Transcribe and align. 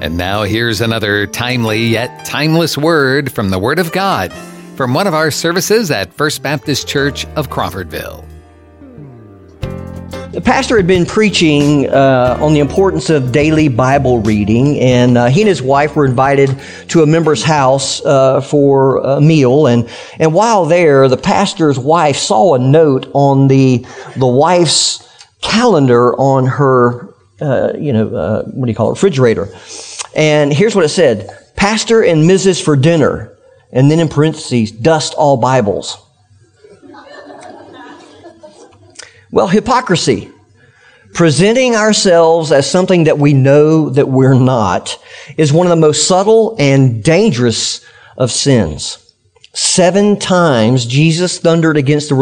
And 0.00 0.18
now 0.18 0.42
here's 0.42 0.82
another 0.82 1.26
timely 1.26 1.86
yet 1.86 2.26
timeless 2.26 2.76
word 2.76 3.32
from 3.32 3.48
the 3.48 3.58
Word 3.58 3.78
of 3.78 3.92
God 3.92 4.30
from 4.76 4.92
one 4.92 5.06
of 5.06 5.14
our 5.14 5.30
services 5.30 5.90
at 5.90 6.12
First 6.12 6.42
Baptist 6.42 6.86
Church 6.86 7.24
of 7.34 7.48
Crawfordville. 7.48 8.22
The 10.32 10.42
pastor 10.42 10.76
had 10.76 10.86
been 10.86 11.06
preaching 11.06 11.88
uh, 11.88 12.38
on 12.42 12.52
the 12.52 12.60
importance 12.60 13.08
of 13.08 13.32
daily 13.32 13.68
Bible 13.68 14.20
reading, 14.20 14.78
and 14.80 15.16
uh, 15.16 15.26
he 15.28 15.40
and 15.40 15.48
his 15.48 15.62
wife 15.62 15.96
were 15.96 16.04
invited 16.04 16.60
to 16.88 17.02
a 17.02 17.06
member's 17.06 17.42
house 17.42 18.04
uh, 18.04 18.42
for 18.42 18.98
a 18.98 19.18
meal. 19.18 19.66
And, 19.66 19.88
and 20.18 20.34
while 20.34 20.66
there, 20.66 21.08
the 21.08 21.16
pastor's 21.16 21.78
wife 21.78 22.18
saw 22.18 22.54
a 22.54 22.58
note 22.58 23.10
on 23.14 23.48
the, 23.48 23.86
the 24.18 24.26
wife's 24.26 25.08
calendar 25.40 26.14
on 26.16 26.46
her, 26.46 27.14
uh, 27.40 27.72
you 27.78 27.94
know, 27.94 28.14
uh, 28.14 28.42
what 28.42 28.66
do 28.66 28.70
you 28.70 28.76
call 28.76 28.88
it, 28.88 28.92
refrigerator. 28.92 29.48
And 30.16 30.50
here's 30.52 30.74
what 30.74 30.84
it 30.84 30.88
said 30.88 31.30
Pastor 31.54 32.02
and 32.02 32.28
Mrs. 32.28 32.60
for 32.60 32.74
dinner. 32.74 33.32
And 33.70 33.90
then 33.90 34.00
in 34.00 34.08
parentheses, 34.08 34.72
dust 34.72 35.14
all 35.14 35.36
Bibles. 35.36 36.02
Well, 39.30 39.48
hypocrisy. 39.48 40.30
Presenting 41.12 41.74
ourselves 41.74 42.52
as 42.52 42.70
something 42.70 43.04
that 43.04 43.18
we 43.18 43.32
know 43.32 43.90
that 43.90 44.08
we're 44.08 44.34
not 44.34 44.98
is 45.36 45.52
one 45.52 45.66
of 45.66 45.70
the 45.70 45.76
most 45.76 46.06
subtle 46.06 46.56
and 46.58 47.02
dangerous 47.02 47.84
of 48.16 48.30
sins. 48.30 49.14
Seven 49.52 50.18
times 50.18 50.84
Jesus 50.84 51.38
thundered 51.38 51.76
against 51.76 52.10
the 52.10 52.14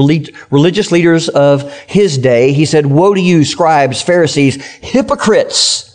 religious 0.50 0.92
leaders 0.92 1.28
of 1.28 1.72
his 1.88 2.18
day. 2.18 2.52
He 2.52 2.64
said, 2.64 2.86
Woe 2.86 3.14
to 3.14 3.20
you, 3.20 3.44
scribes, 3.44 4.00
Pharisees, 4.00 4.64
hypocrites! 4.64 5.93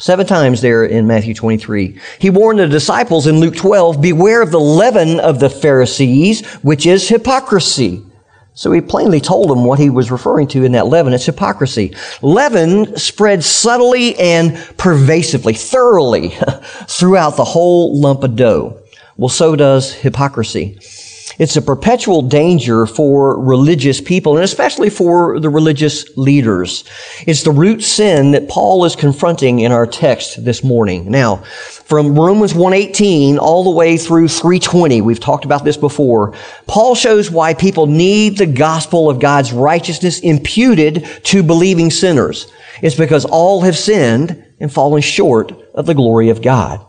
Seven 0.00 0.26
times 0.26 0.62
there 0.62 0.86
in 0.86 1.06
Matthew 1.06 1.34
23. 1.34 2.00
He 2.18 2.30
warned 2.30 2.58
the 2.58 2.66
disciples 2.66 3.26
in 3.26 3.38
Luke 3.38 3.54
12, 3.54 4.00
beware 4.00 4.40
of 4.40 4.50
the 4.50 4.58
leaven 4.58 5.20
of 5.20 5.40
the 5.40 5.50
Pharisees, 5.50 6.46
which 6.62 6.86
is 6.86 7.06
hypocrisy. 7.06 8.02
So 8.54 8.72
he 8.72 8.80
plainly 8.80 9.20
told 9.20 9.50
them 9.50 9.66
what 9.66 9.78
he 9.78 9.90
was 9.90 10.10
referring 10.10 10.48
to 10.48 10.64
in 10.64 10.72
that 10.72 10.86
leaven. 10.86 11.12
It's 11.12 11.26
hypocrisy. 11.26 11.94
Leaven 12.22 12.96
spreads 12.96 13.44
subtly 13.44 14.18
and 14.18 14.56
pervasively, 14.78 15.52
thoroughly 15.52 16.30
throughout 16.88 17.36
the 17.36 17.44
whole 17.44 18.00
lump 18.00 18.24
of 18.24 18.36
dough. 18.36 18.80
Well, 19.18 19.28
so 19.28 19.54
does 19.54 19.92
hypocrisy. 19.92 20.78
It's 21.38 21.56
a 21.56 21.62
perpetual 21.62 22.22
danger 22.22 22.86
for 22.86 23.40
religious 23.40 24.00
people 24.00 24.36
and 24.36 24.44
especially 24.44 24.90
for 24.90 25.38
the 25.40 25.48
religious 25.48 26.16
leaders. 26.16 26.84
It's 27.26 27.42
the 27.42 27.50
root 27.50 27.82
sin 27.82 28.32
that 28.32 28.48
Paul 28.48 28.84
is 28.84 28.96
confronting 28.96 29.60
in 29.60 29.72
our 29.72 29.86
text 29.86 30.44
this 30.44 30.64
morning. 30.64 31.10
Now, 31.10 31.36
from 31.36 32.18
Romans 32.18 32.54
118 32.54 33.38
all 33.38 33.64
the 33.64 33.70
way 33.70 33.96
through 33.96 34.28
320, 34.28 35.00
we've 35.00 35.20
talked 35.20 35.44
about 35.44 35.64
this 35.64 35.76
before, 35.76 36.34
Paul 36.66 36.94
shows 36.94 37.30
why 37.30 37.54
people 37.54 37.86
need 37.86 38.36
the 38.36 38.46
gospel 38.46 39.08
of 39.08 39.20
God's 39.20 39.52
righteousness 39.52 40.20
imputed 40.20 41.06
to 41.24 41.42
believing 41.42 41.90
sinners. 41.90 42.50
It's 42.82 42.96
because 42.96 43.24
all 43.24 43.60
have 43.62 43.76
sinned 43.76 44.44
and 44.60 44.72
fallen 44.72 45.02
short 45.02 45.52
of 45.74 45.86
the 45.86 45.94
glory 45.94 46.28
of 46.28 46.42
God. 46.42 46.84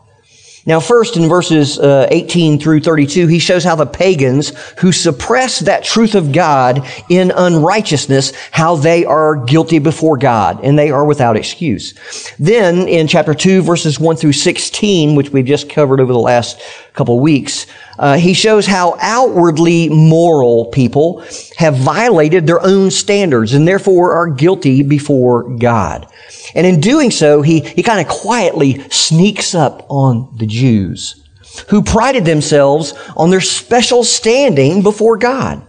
Now, 0.65 0.79
first 0.79 1.17
in 1.17 1.27
verses 1.27 1.79
uh, 1.79 2.07
18 2.11 2.59
through 2.59 2.81
32, 2.81 3.25
he 3.25 3.39
shows 3.39 3.63
how 3.63 3.75
the 3.75 3.85
pagans 3.85 4.49
who 4.77 4.91
suppress 4.91 5.59
that 5.59 5.83
truth 5.83 6.13
of 6.13 6.31
God 6.31 6.87
in 7.09 7.31
unrighteousness, 7.31 8.33
how 8.51 8.75
they 8.75 9.03
are 9.03 9.35
guilty 9.35 9.79
before 9.79 10.17
God 10.17 10.59
and 10.63 10.77
they 10.77 10.91
are 10.91 11.05
without 11.05 11.35
excuse. 11.35 11.95
Then 12.37 12.87
in 12.87 13.07
chapter 13.07 13.33
2, 13.33 13.63
verses 13.63 13.99
1 13.99 14.17
through 14.17 14.33
16, 14.33 15.15
which 15.15 15.31
we've 15.31 15.45
just 15.45 15.67
covered 15.67 15.99
over 15.99 16.13
the 16.13 16.19
last 16.19 16.61
couple 16.93 17.19
weeks, 17.19 17.65
uh, 18.01 18.17
he 18.17 18.33
shows 18.33 18.65
how 18.65 18.97
outwardly 18.99 19.87
moral 19.87 20.65
people 20.65 21.23
have 21.55 21.75
violated 21.75 22.47
their 22.47 22.59
own 22.65 22.89
standards 22.89 23.53
and 23.53 23.67
therefore 23.67 24.13
are 24.13 24.27
guilty 24.27 24.81
before 24.81 25.55
God. 25.57 26.07
And 26.55 26.65
in 26.65 26.81
doing 26.81 27.11
so, 27.11 27.43
he, 27.43 27.59
he 27.59 27.83
kind 27.83 28.01
of 28.01 28.07
quietly 28.07 28.83
sneaks 28.89 29.53
up 29.53 29.85
on 29.87 30.35
the 30.35 30.47
Jews 30.47 31.23
who 31.67 31.83
prided 31.83 32.25
themselves 32.25 32.93
on 33.15 33.29
their 33.29 33.41
special 33.41 34.03
standing 34.03 34.81
before 34.81 35.17
God. 35.17 35.61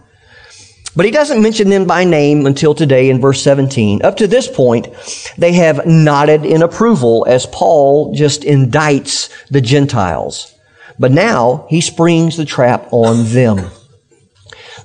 But 0.95 1.05
he 1.05 1.11
doesn't 1.11 1.41
mention 1.41 1.69
them 1.69 1.85
by 1.85 2.03
name 2.03 2.47
until 2.47 2.73
today 2.73 3.11
in 3.11 3.21
verse 3.21 3.43
17. 3.43 4.03
Up 4.03 4.17
to 4.17 4.27
this 4.27 4.47
point, 4.47 4.87
they 5.37 5.53
have 5.53 5.85
nodded 5.85 6.45
in 6.45 6.63
approval 6.63 7.25
as 7.27 7.45
Paul 7.47 8.13
just 8.15 8.41
indicts 8.41 9.29
the 9.49 9.61
Gentiles. 9.61 10.52
But 10.99 11.11
now 11.11 11.65
he 11.69 11.81
springs 11.81 12.37
the 12.37 12.45
trap 12.45 12.87
on 12.91 13.25
them. 13.33 13.69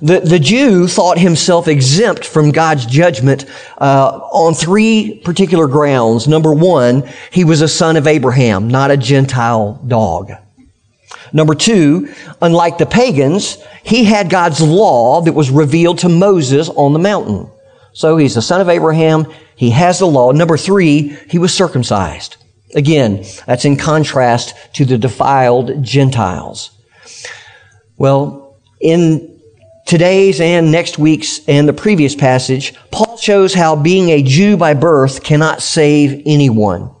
The, 0.01 0.21
the 0.21 0.39
Jew 0.39 0.87
thought 0.87 1.17
himself 1.17 1.67
exempt 1.67 2.25
from 2.25 2.51
God's 2.51 2.85
judgment 2.85 3.45
uh, 3.77 4.19
on 4.31 4.53
three 4.53 5.19
particular 5.25 5.67
grounds. 5.67 6.27
Number 6.27 6.53
one, 6.53 7.09
he 7.31 7.43
was 7.43 7.61
a 7.61 7.67
son 7.67 7.97
of 7.97 8.07
Abraham, 8.07 8.69
not 8.69 8.91
a 8.91 8.97
Gentile 8.97 9.81
dog. 9.85 10.31
Number 11.33 11.53
two, 11.53 12.13
unlike 12.41 12.77
the 12.77 12.85
pagans, 12.85 13.57
he 13.83 14.05
had 14.05 14.29
God's 14.29 14.61
law 14.61 15.21
that 15.21 15.33
was 15.33 15.49
revealed 15.49 15.99
to 15.99 16.09
Moses 16.09 16.69
on 16.69 16.93
the 16.93 16.99
mountain. 16.99 17.49
So 17.93 18.17
he's 18.17 18.37
a 18.37 18.41
son 18.41 18.61
of 18.61 18.69
Abraham. 18.69 19.27
He 19.55 19.71
has 19.71 19.99
the 19.99 20.07
law. 20.07 20.31
Number 20.31 20.57
three, 20.57 21.17
he 21.29 21.37
was 21.37 21.53
circumcised. 21.53 22.37
Again, 22.75 23.25
that's 23.47 23.65
in 23.65 23.77
contrast 23.77 24.53
to 24.73 24.85
the 24.85 24.97
defiled 24.97 25.83
Gentiles. 25.83 26.71
Well, 27.97 28.57
in 28.79 29.41
today's 29.85 30.39
and 30.39 30.71
next 30.71 30.99
week's 30.99 31.41
and 31.47 31.67
the 31.67 31.73
previous 31.73 32.15
passage, 32.15 32.75
Paul 32.91 33.17
shows 33.17 33.53
how 33.53 33.75
being 33.75 34.09
a 34.09 34.21
Jew 34.21 34.55
by 34.55 34.75
birth 34.75 35.23
cannot 35.23 35.61
save 35.61 36.21
anyone. 36.25 36.91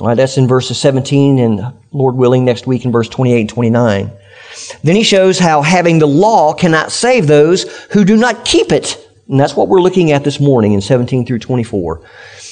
All 0.00 0.08
right, 0.08 0.16
that's 0.16 0.36
in 0.36 0.46
verses 0.46 0.78
17 0.78 1.38
and 1.38 1.72
Lord 1.92 2.16
willing 2.16 2.44
next 2.44 2.66
week 2.66 2.84
in 2.84 2.92
verse 2.92 3.08
28 3.08 3.40
and 3.40 3.48
29. 3.48 4.10
Then 4.82 4.96
he 4.96 5.02
shows 5.02 5.38
how 5.38 5.62
having 5.62 5.98
the 5.98 6.06
law 6.06 6.52
cannot 6.52 6.92
save 6.92 7.26
those 7.26 7.62
who 7.92 8.04
do 8.04 8.16
not 8.16 8.44
keep 8.44 8.72
it. 8.72 9.05
And 9.28 9.40
that's 9.40 9.56
what 9.56 9.68
we're 9.68 9.80
looking 9.80 10.12
at 10.12 10.24
this 10.24 10.38
morning 10.38 10.72
in 10.72 10.80
17 10.80 11.26
through 11.26 11.40
24. 11.40 12.00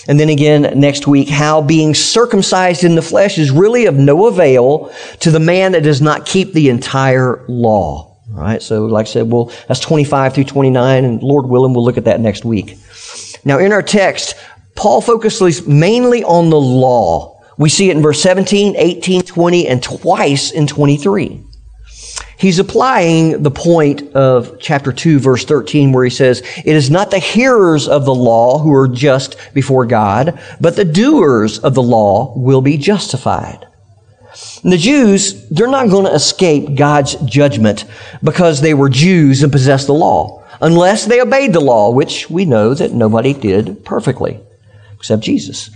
And 0.08 0.18
then 0.18 0.28
again 0.28 0.78
next 0.78 1.06
week, 1.06 1.28
how 1.28 1.62
being 1.62 1.94
circumcised 1.94 2.84
in 2.84 2.94
the 2.94 3.02
flesh 3.02 3.38
is 3.38 3.50
really 3.50 3.86
of 3.86 3.94
no 3.94 4.26
avail 4.26 4.92
to 5.20 5.30
the 5.30 5.40
man 5.40 5.72
that 5.72 5.82
does 5.82 6.02
not 6.02 6.26
keep 6.26 6.52
the 6.52 6.68
entire 6.68 7.44
law. 7.48 8.10
All 8.32 8.40
right, 8.40 8.62
so 8.62 8.86
like 8.86 9.06
I 9.06 9.10
said, 9.10 9.30
well, 9.30 9.52
that's 9.68 9.80
25 9.80 10.34
through 10.34 10.44
29, 10.44 11.04
and 11.04 11.22
Lord 11.22 11.46
willing, 11.46 11.74
we'll 11.74 11.84
look 11.84 11.98
at 11.98 12.04
that 12.04 12.20
next 12.20 12.44
week. 12.44 12.78
Now, 13.44 13.58
in 13.58 13.70
our 13.70 13.82
text, 13.82 14.34
Paul 14.76 15.02
focuses 15.02 15.66
mainly 15.66 16.24
on 16.24 16.48
the 16.48 16.60
law. 16.60 17.42
We 17.58 17.68
see 17.68 17.90
it 17.90 17.96
in 17.96 18.02
verse 18.02 18.20
17, 18.20 18.76
18, 18.76 19.22
20, 19.22 19.68
and 19.68 19.82
twice 19.82 20.50
in 20.50 20.66
23. 20.66 21.42
He's 22.44 22.58
applying 22.58 23.42
the 23.42 23.50
point 23.50 24.12
of 24.12 24.58
chapter 24.60 24.92
2, 24.92 25.18
verse 25.18 25.46
13, 25.46 25.92
where 25.92 26.04
he 26.04 26.10
says, 26.10 26.42
It 26.58 26.76
is 26.76 26.90
not 26.90 27.10
the 27.10 27.18
hearers 27.18 27.88
of 27.88 28.04
the 28.04 28.14
law 28.14 28.58
who 28.58 28.70
are 28.74 28.86
just 28.86 29.38
before 29.54 29.86
God, 29.86 30.38
but 30.60 30.76
the 30.76 30.84
doers 30.84 31.58
of 31.58 31.72
the 31.72 31.82
law 31.82 32.34
will 32.36 32.60
be 32.60 32.76
justified. 32.76 33.66
And 34.62 34.70
the 34.70 34.76
Jews, 34.76 35.48
they're 35.48 35.68
not 35.68 35.88
going 35.88 36.04
to 36.04 36.12
escape 36.12 36.74
God's 36.74 37.14
judgment 37.14 37.86
because 38.22 38.60
they 38.60 38.74
were 38.74 38.90
Jews 38.90 39.42
and 39.42 39.50
possessed 39.50 39.86
the 39.86 39.94
law, 39.94 40.44
unless 40.60 41.06
they 41.06 41.22
obeyed 41.22 41.54
the 41.54 41.60
law, 41.60 41.92
which 41.92 42.28
we 42.28 42.44
know 42.44 42.74
that 42.74 42.92
nobody 42.92 43.32
did 43.32 43.86
perfectly, 43.86 44.38
except 44.92 45.22
Jesus. 45.22 45.70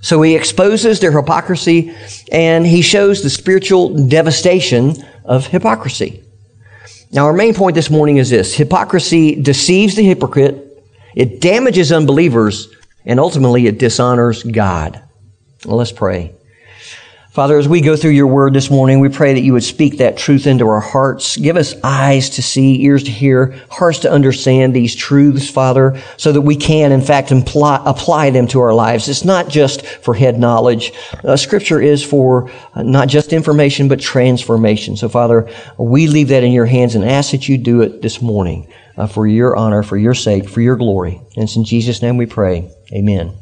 So 0.00 0.22
he 0.22 0.36
exposes 0.36 1.00
their 1.00 1.10
hypocrisy 1.10 1.92
and 2.30 2.64
he 2.64 2.80
shows 2.80 3.22
the 3.22 3.28
spiritual 3.28 4.06
devastation 4.06 4.94
of 5.26 5.46
hypocrisy. 5.46 6.22
Now, 7.12 7.26
our 7.26 7.32
main 7.32 7.54
point 7.54 7.74
this 7.74 7.90
morning 7.90 8.16
is 8.16 8.30
this 8.30 8.54
hypocrisy 8.54 9.40
deceives 9.40 9.96
the 9.96 10.04
hypocrite, 10.04 10.62
it 11.14 11.40
damages 11.40 11.92
unbelievers, 11.92 12.68
and 13.04 13.18
ultimately 13.18 13.66
it 13.66 13.78
dishonors 13.78 14.42
God. 14.42 15.02
Well, 15.64 15.76
let's 15.76 15.92
pray. 15.92 16.35
Father, 17.36 17.58
as 17.58 17.68
we 17.68 17.82
go 17.82 17.96
through 17.96 18.12
your 18.12 18.28
word 18.28 18.54
this 18.54 18.70
morning, 18.70 18.98
we 18.98 19.10
pray 19.10 19.34
that 19.34 19.42
you 19.42 19.52
would 19.52 19.62
speak 19.62 19.98
that 19.98 20.16
truth 20.16 20.46
into 20.46 20.66
our 20.68 20.80
hearts. 20.80 21.36
Give 21.36 21.58
us 21.58 21.74
eyes 21.84 22.30
to 22.30 22.42
see, 22.42 22.82
ears 22.84 23.02
to 23.02 23.10
hear, 23.10 23.60
hearts 23.68 23.98
to 23.98 24.10
understand 24.10 24.74
these 24.74 24.94
truths, 24.94 25.50
Father, 25.50 26.02
so 26.16 26.32
that 26.32 26.40
we 26.40 26.56
can, 26.56 26.92
in 26.92 27.02
fact, 27.02 27.32
imply, 27.32 27.82
apply 27.84 28.30
them 28.30 28.46
to 28.46 28.60
our 28.60 28.72
lives. 28.72 29.10
It's 29.10 29.22
not 29.22 29.50
just 29.50 29.84
for 29.84 30.14
head 30.14 30.38
knowledge. 30.38 30.94
Uh, 31.22 31.36
scripture 31.36 31.78
is 31.78 32.02
for 32.02 32.50
uh, 32.72 32.82
not 32.82 33.08
just 33.08 33.34
information, 33.34 33.86
but 33.86 34.00
transformation. 34.00 34.96
So, 34.96 35.10
Father, 35.10 35.46
we 35.76 36.06
leave 36.06 36.28
that 36.28 36.42
in 36.42 36.52
your 36.52 36.64
hands 36.64 36.94
and 36.94 37.04
ask 37.04 37.32
that 37.32 37.50
you 37.50 37.58
do 37.58 37.82
it 37.82 38.00
this 38.00 38.22
morning 38.22 38.72
uh, 38.96 39.08
for 39.08 39.26
your 39.26 39.54
honor, 39.54 39.82
for 39.82 39.98
your 39.98 40.14
sake, 40.14 40.48
for 40.48 40.62
your 40.62 40.76
glory. 40.76 41.20
And 41.34 41.44
it's 41.44 41.56
in 41.56 41.64
Jesus' 41.64 42.00
name 42.00 42.16
we 42.16 42.24
pray. 42.24 42.74
Amen. 42.94 43.36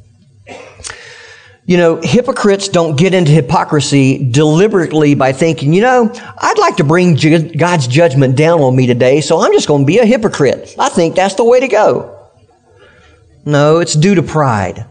You 1.67 1.79
know, 1.79 2.01
hypocrites 2.03 2.69
don't 2.69 2.97
get 2.97 3.15
into 3.15 3.33
hypocrisy 3.33 4.31
deliberately 4.31 5.15
by 5.15 5.33
thinking, 5.33 5.73
you 5.73 5.81
know, 5.81 6.13
I'd 6.15 6.59
like 6.59 6.77
to 6.77 6.85
bring 6.85 7.17
God's 7.57 7.87
judgment 7.87 8.37
down 8.37 8.61
on 8.61 8.77
me 8.77 8.87
today, 8.87 9.23
so 9.23 9.41
I'm 9.41 9.53
just 9.53 9.67
going 9.67 9.83
to 9.83 9.87
be 9.87 9.99
a 9.99 10.05
hypocrite. 10.05 10.75
I 10.79 10.91
think 10.91 11.17
that's 11.17 11.37
the 11.37 11.45
way 11.45 11.61
to 11.61 11.69
go. 11.69 12.29
No, 13.47 13.79
it's 13.79 13.95
due 13.95 14.15
to 14.15 14.23
pride. 14.23 14.87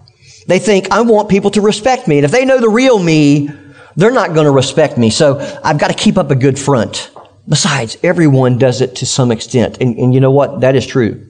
They 0.48 0.58
think, 0.58 0.92
I 0.92 1.02
want 1.02 1.30
people 1.30 1.52
to 1.52 1.62
respect 1.62 2.08
me. 2.08 2.18
And 2.18 2.26
if 2.26 2.32
they 2.32 2.44
know 2.44 2.60
the 2.60 2.70
real 2.70 2.98
me, 2.98 3.50
they're 3.96 4.12
not 4.12 4.34
going 4.34 4.46
to 4.46 4.52
respect 4.52 4.98
me. 4.98 5.12
So 5.12 5.40
I've 5.64 5.78
got 5.78 5.90
to 5.90 5.96
keep 5.96 6.18
up 6.18 6.32
a 6.32 6.36
good 6.36 6.58
front. 6.58 7.12
Besides, 7.48 7.98
everyone 8.04 8.58
does 8.58 8.82
it 8.82 8.96
to 8.98 9.06
some 9.06 9.32
extent. 9.32 9.78
And, 9.80 9.96
and 9.98 10.14
you 10.14 10.20
know 10.20 10.32
what? 10.32 10.62
That 10.62 10.76
is 10.76 10.88
true. 10.88 11.30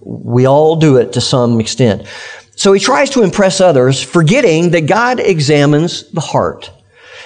We 0.00 0.46
all 0.46 0.76
do 0.76 0.96
it 0.96 1.14
to 1.14 1.20
some 1.20 1.60
extent. 1.60 2.06
So 2.60 2.74
he 2.74 2.78
tries 2.78 3.08
to 3.10 3.22
impress 3.22 3.58
others, 3.62 4.02
forgetting 4.02 4.72
that 4.72 4.82
God 4.82 5.18
examines 5.18 6.10
the 6.10 6.20
heart. 6.20 6.70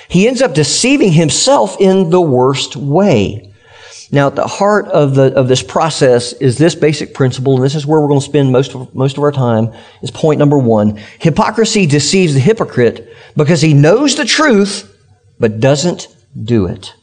He 0.06 0.28
ends 0.28 0.40
up 0.40 0.54
deceiving 0.54 1.10
himself 1.10 1.76
in 1.80 2.10
the 2.10 2.20
worst 2.20 2.76
way. 2.76 3.52
Now, 4.12 4.28
at 4.28 4.36
the 4.36 4.46
heart 4.46 4.86
of, 4.86 5.16
the, 5.16 5.34
of 5.34 5.48
this 5.48 5.60
process 5.60 6.34
is 6.34 6.56
this 6.56 6.76
basic 6.76 7.14
principle, 7.14 7.56
and 7.56 7.64
this 7.64 7.74
is 7.74 7.84
where 7.84 8.00
we're 8.00 8.06
going 8.06 8.20
to 8.20 8.24
spend 8.24 8.52
most 8.52 8.76
of, 8.76 8.94
most 8.94 9.16
of 9.16 9.24
our 9.24 9.32
time, 9.32 9.72
is 10.02 10.12
point 10.12 10.38
number 10.38 10.56
one. 10.56 11.00
Hypocrisy 11.18 11.84
deceives 11.84 12.34
the 12.34 12.38
hypocrite 12.38 13.12
because 13.36 13.60
he 13.60 13.74
knows 13.74 14.14
the 14.14 14.24
truth, 14.24 14.96
but 15.40 15.58
doesn't 15.58 16.14
do 16.44 16.66
it 16.66 16.94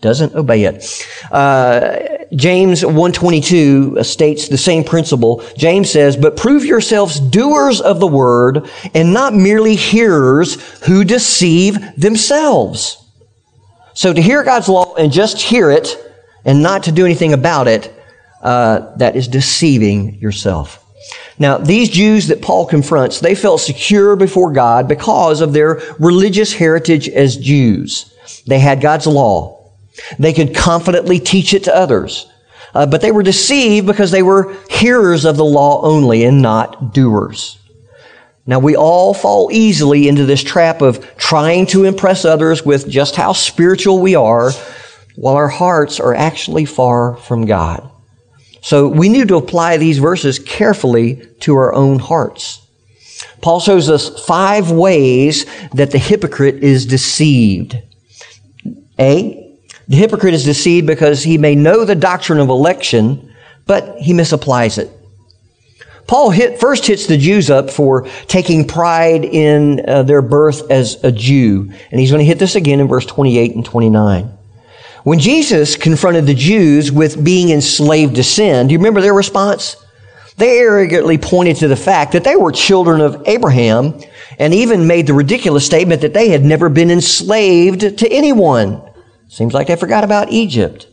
doesn't 0.00 0.34
obey 0.34 0.64
it. 0.64 1.06
Uh, 1.30 2.17
James 2.34 2.84
122 2.84 4.02
states 4.02 4.48
the 4.48 4.58
same 4.58 4.84
principle. 4.84 5.42
James 5.56 5.90
says, 5.90 6.16
but 6.16 6.36
prove 6.36 6.64
yourselves 6.64 7.20
doers 7.20 7.80
of 7.80 8.00
the 8.00 8.06
word 8.06 8.68
and 8.94 9.12
not 9.12 9.34
merely 9.34 9.74
hearers 9.74 10.60
who 10.84 11.04
deceive 11.04 11.78
themselves. 11.96 13.02
So 13.94 14.12
to 14.12 14.20
hear 14.20 14.44
God's 14.44 14.68
law 14.68 14.94
and 14.94 15.10
just 15.10 15.40
hear 15.40 15.70
it 15.70 15.96
and 16.44 16.62
not 16.62 16.84
to 16.84 16.92
do 16.92 17.04
anything 17.04 17.32
about 17.32 17.66
it, 17.66 17.94
uh, 18.42 18.96
that 18.96 19.16
is 19.16 19.26
deceiving 19.26 20.14
yourself. 20.20 20.84
Now, 21.38 21.58
these 21.58 21.88
Jews 21.88 22.28
that 22.28 22.42
Paul 22.42 22.66
confronts, 22.66 23.20
they 23.20 23.34
felt 23.34 23.60
secure 23.60 24.16
before 24.16 24.52
God 24.52 24.86
because 24.88 25.40
of 25.40 25.52
their 25.52 25.80
religious 25.98 26.52
heritage 26.52 27.08
as 27.08 27.36
Jews. 27.36 28.12
They 28.46 28.58
had 28.58 28.80
God's 28.80 29.06
law. 29.06 29.57
They 30.18 30.32
could 30.32 30.54
confidently 30.54 31.18
teach 31.18 31.54
it 31.54 31.64
to 31.64 31.76
others. 31.76 32.26
Uh, 32.74 32.86
but 32.86 33.00
they 33.00 33.10
were 33.10 33.22
deceived 33.22 33.86
because 33.86 34.10
they 34.10 34.22
were 34.22 34.54
hearers 34.70 35.24
of 35.24 35.36
the 35.36 35.44
law 35.44 35.82
only 35.82 36.24
and 36.24 36.42
not 36.42 36.92
doers. 36.92 37.58
Now, 38.46 38.58
we 38.58 38.76
all 38.76 39.12
fall 39.12 39.50
easily 39.52 40.08
into 40.08 40.24
this 40.24 40.42
trap 40.42 40.80
of 40.80 41.16
trying 41.16 41.66
to 41.66 41.84
impress 41.84 42.24
others 42.24 42.64
with 42.64 42.88
just 42.88 43.14
how 43.14 43.32
spiritual 43.34 44.00
we 44.00 44.14
are, 44.14 44.52
while 45.16 45.34
our 45.34 45.48
hearts 45.48 46.00
are 46.00 46.14
actually 46.14 46.64
far 46.64 47.16
from 47.16 47.44
God. 47.44 47.90
So 48.62 48.88
we 48.88 49.08
need 49.08 49.28
to 49.28 49.36
apply 49.36 49.76
these 49.76 49.98
verses 49.98 50.38
carefully 50.38 51.26
to 51.40 51.56
our 51.56 51.74
own 51.74 51.98
hearts. 51.98 52.66
Paul 53.40 53.60
shows 53.60 53.90
us 53.90 54.24
five 54.24 54.70
ways 54.70 55.44
that 55.72 55.90
the 55.90 55.98
hypocrite 55.98 56.62
is 56.62 56.86
deceived. 56.86 57.76
A, 58.98 59.47
the 59.88 59.96
hypocrite 59.96 60.34
is 60.34 60.44
deceived 60.44 60.86
because 60.86 61.22
he 61.22 61.38
may 61.38 61.54
know 61.54 61.84
the 61.84 61.94
doctrine 61.94 62.40
of 62.40 62.50
election, 62.50 63.34
but 63.66 63.98
he 63.98 64.12
misapplies 64.12 64.78
it. 64.78 64.90
Paul 66.06 66.30
hit, 66.30 66.58
first 66.58 66.86
hits 66.86 67.06
the 67.06 67.18
Jews 67.18 67.50
up 67.50 67.70
for 67.70 68.08
taking 68.26 68.66
pride 68.66 69.24
in 69.24 69.84
uh, 69.86 70.02
their 70.02 70.22
birth 70.22 70.70
as 70.70 71.02
a 71.04 71.12
Jew. 71.12 71.70
And 71.90 72.00
he's 72.00 72.10
going 72.10 72.20
to 72.20 72.26
hit 72.26 72.38
this 72.38 72.56
again 72.56 72.80
in 72.80 72.88
verse 72.88 73.04
28 73.04 73.54
and 73.54 73.64
29. 73.64 74.38
When 75.04 75.18
Jesus 75.18 75.76
confronted 75.76 76.26
the 76.26 76.34
Jews 76.34 76.90
with 76.90 77.22
being 77.22 77.50
enslaved 77.50 78.16
to 78.16 78.24
sin, 78.24 78.66
do 78.66 78.72
you 78.72 78.78
remember 78.78 79.02
their 79.02 79.14
response? 79.14 79.76
They 80.38 80.58
arrogantly 80.60 81.18
pointed 81.18 81.56
to 81.56 81.68
the 81.68 81.76
fact 81.76 82.12
that 82.12 82.24
they 82.24 82.36
were 82.36 82.52
children 82.52 83.00
of 83.00 83.22
Abraham 83.26 84.00
and 84.38 84.54
even 84.54 84.86
made 84.86 85.06
the 85.06 85.14
ridiculous 85.14 85.66
statement 85.66 86.00
that 86.02 86.14
they 86.14 86.28
had 86.28 86.44
never 86.44 86.68
been 86.68 86.90
enslaved 86.90 87.98
to 87.98 88.08
anyone. 88.10 88.80
Seems 89.28 89.54
like 89.54 89.66
they 89.66 89.76
forgot 89.76 90.04
about 90.04 90.30
Egypt. 90.30 90.86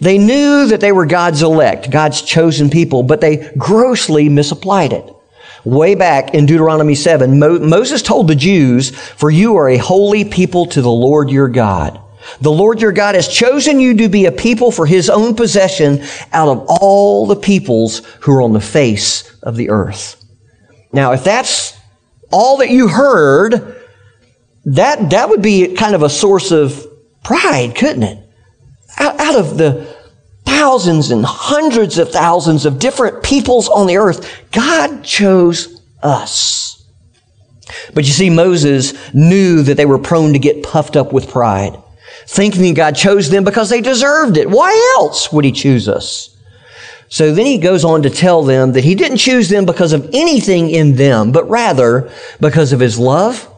They 0.00 0.18
knew 0.18 0.66
that 0.66 0.80
they 0.80 0.92
were 0.92 1.06
God's 1.06 1.42
elect, 1.42 1.90
God's 1.90 2.20
chosen 2.20 2.68
people, 2.68 3.02
but 3.02 3.20
they 3.20 3.50
grossly 3.56 4.28
misapplied 4.28 4.92
it. 4.92 5.12
Way 5.64 5.94
back 5.94 6.34
in 6.34 6.46
Deuteronomy 6.46 6.94
7, 6.94 7.38
Mo- 7.38 7.58
Moses 7.58 8.02
told 8.02 8.28
the 8.28 8.34
Jews, 8.34 8.90
For 8.90 9.30
you 9.30 9.56
are 9.56 9.68
a 9.68 9.78
holy 9.78 10.24
people 10.24 10.66
to 10.66 10.82
the 10.82 10.90
Lord 10.90 11.30
your 11.30 11.48
God. 11.48 12.00
The 12.40 12.50
Lord 12.50 12.80
your 12.80 12.92
God 12.92 13.14
has 13.14 13.28
chosen 13.28 13.80
you 13.80 13.96
to 13.96 14.08
be 14.08 14.26
a 14.26 14.32
people 14.32 14.70
for 14.70 14.86
his 14.86 15.08
own 15.08 15.34
possession 15.34 16.02
out 16.32 16.48
of 16.48 16.66
all 16.68 17.26
the 17.26 17.36
peoples 17.36 18.04
who 18.20 18.32
are 18.32 18.42
on 18.42 18.52
the 18.52 18.60
face 18.60 19.36
of 19.42 19.56
the 19.56 19.70
earth. 19.70 20.22
Now, 20.92 21.12
if 21.12 21.24
that's 21.24 21.78
all 22.30 22.58
that 22.58 22.70
you 22.70 22.88
heard, 22.88 23.76
that, 24.66 25.10
that 25.10 25.28
would 25.28 25.42
be 25.42 25.74
kind 25.74 25.94
of 25.94 26.02
a 26.02 26.10
source 26.10 26.50
of 26.50 26.85
pride, 27.26 27.74
couldn't 27.74 28.04
it? 28.04 28.18
Out, 28.98 29.34
of 29.34 29.58
the 29.58 29.94
thousands 30.44 31.10
and 31.10 31.24
hundreds 31.24 31.98
of 31.98 32.10
thousands 32.10 32.64
of 32.64 32.78
different 32.78 33.22
peoples 33.24 33.68
on 33.68 33.88
the 33.88 33.96
earth, 33.96 34.44
God 34.52 35.02
chose 35.02 35.82
us. 36.04 36.86
But 37.94 38.04
you 38.04 38.12
see, 38.12 38.30
Moses 38.30 38.94
knew 39.12 39.62
that 39.62 39.76
they 39.76 39.86
were 39.86 39.98
prone 39.98 40.32
to 40.34 40.38
get 40.38 40.62
puffed 40.62 40.96
up 40.96 41.12
with 41.12 41.28
pride, 41.28 41.76
thinking 42.28 42.74
God 42.74 42.94
chose 42.94 43.28
them 43.28 43.42
because 43.42 43.70
they 43.70 43.80
deserved 43.80 44.36
it. 44.36 44.48
Why 44.48 44.94
else 44.96 45.32
would 45.32 45.44
he 45.44 45.52
choose 45.52 45.88
us? 45.88 46.32
So 47.08 47.34
then 47.34 47.46
he 47.46 47.58
goes 47.58 47.84
on 47.84 48.02
to 48.02 48.10
tell 48.10 48.44
them 48.44 48.72
that 48.72 48.84
he 48.84 48.94
didn't 48.94 49.18
choose 49.18 49.48
them 49.48 49.66
because 49.66 49.92
of 49.92 50.08
anything 50.12 50.70
in 50.70 50.94
them, 50.94 51.32
but 51.32 51.50
rather 51.50 52.08
because 52.40 52.72
of 52.72 52.78
his 52.78 53.00
love 53.00 53.52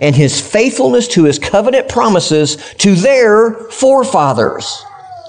and 0.00 0.14
his 0.14 0.40
faithfulness 0.40 1.08
to 1.08 1.24
his 1.24 1.38
covenant 1.38 1.88
promises 1.88 2.56
to 2.74 2.94
their 2.94 3.54
forefathers. 3.70 4.82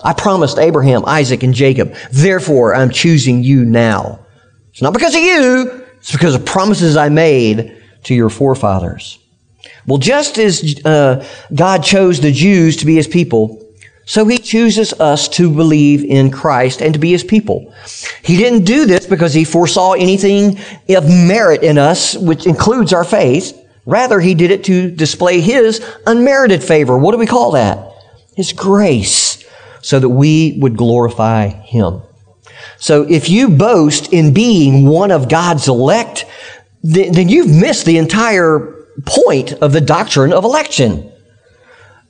I 0.04 0.14
promised 0.14 0.60
Abraham, 0.60 1.04
Isaac, 1.06 1.44
and 1.44 1.54
Jacob. 1.54 1.96
Therefore, 2.12 2.76
I'm 2.76 2.90
choosing 2.90 3.44
you 3.44 3.66
now. 3.66 4.20
It's 4.72 4.82
not 4.82 4.94
because 4.94 5.16
of 5.16 5.22
you. 5.22 5.86
It's 5.98 6.12
because 6.12 6.36
of 6.36 6.46
promises 6.46 6.96
I 6.96 7.10
made 7.10 7.82
to 8.04 8.14
your 8.14 8.30
forefathers. 8.30 9.18
Well, 9.88 9.98
just 9.98 10.38
as 10.38 10.80
uh, 10.86 11.26
God 11.54 11.84
chose 11.84 12.20
the 12.20 12.32
Jews 12.32 12.78
to 12.78 12.86
be 12.86 12.96
his 12.96 13.08
people, 13.08 13.62
so 14.06 14.26
he 14.26 14.38
chooses 14.38 14.94
us 14.94 15.28
to 15.30 15.52
believe 15.52 16.04
in 16.04 16.30
Christ 16.30 16.82
and 16.82 16.94
to 16.94 17.00
be 17.00 17.12
his 17.12 17.24
people. 17.24 17.74
He 18.24 18.38
didn't 18.38 18.64
do 18.64 18.86
this 18.86 19.08
because 19.08 19.34
he 19.34 19.44
foresaw 19.44 19.94
anything 19.94 20.60
of 20.90 21.10
merit 21.10 21.64
in 21.64 21.80
us, 21.80 22.16
which 22.16 22.46
includes 22.46 22.94
our 22.94 23.04
faith. 23.04 23.60
Rather, 23.86 24.20
he 24.20 24.34
did 24.34 24.52
it 24.52 24.64
to 24.66 24.90
display 24.90 25.42
his 25.42 25.86
unmerited 26.08 26.64
favor. 26.64 26.98
What 26.98 27.12
do 27.12 27.18
we 27.18 27.28
call 27.28 27.52
that? 27.52 27.92
His 28.36 28.52
grace, 28.52 29.44
so 29.82 30.00
that 30.00 30.10
we 30.10 30.58
would 30.60 30.76
glorify 30.76 31.50
him. 31.50 32.02
So 32.78 33.04
if 33.04 33.30
you 33.30 33.50
boast 33.50 34.12
in 34.12 34.34
being 34.34 34.88
one 34.88 35.12
of 35.12 35.30
God's 35.30 35.68
elect, 35.68 36.26
then 36.84 37.30
you've 37.30 37.50
missed 37.50 37.86
the 37.86 37.98
entire 37.98 38.88
point 39.06 39.54
of 39.54 39.72
the 39.72 39.82
doctrine 39.82 40.34
of 40.34 40.44
election. 40.44 41.12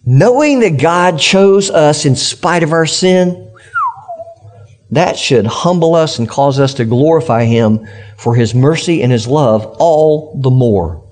Knowing 0.05 0.59
that 0.59 0.79
God 0.79 1.19
chose 1.19 1.69
us 1.69 2.05
in 2.05 2.15
spite 2.15 2.63
of 2.63 2.71
our 2.71 2.85
sin, 2.85 3.51
that 4.91 5.17
should 5.17 5.45
humble 5.45 5.95
us 5.95 6.19
and 6.19 6.29
cause 6.29 6.59
us 6.59 6.75
to 6.75 6.85
glorify 6.85 7.43
Him 7.45 7.87
for 8.17 8.35
His 8.35 8.53
mercy 8.53 9.01
and 9.01 9.11
His 9.11 9.27
love 9.27 9.65
all 9.79 10.39
the 10.39 10.51
more. 10.51 11.04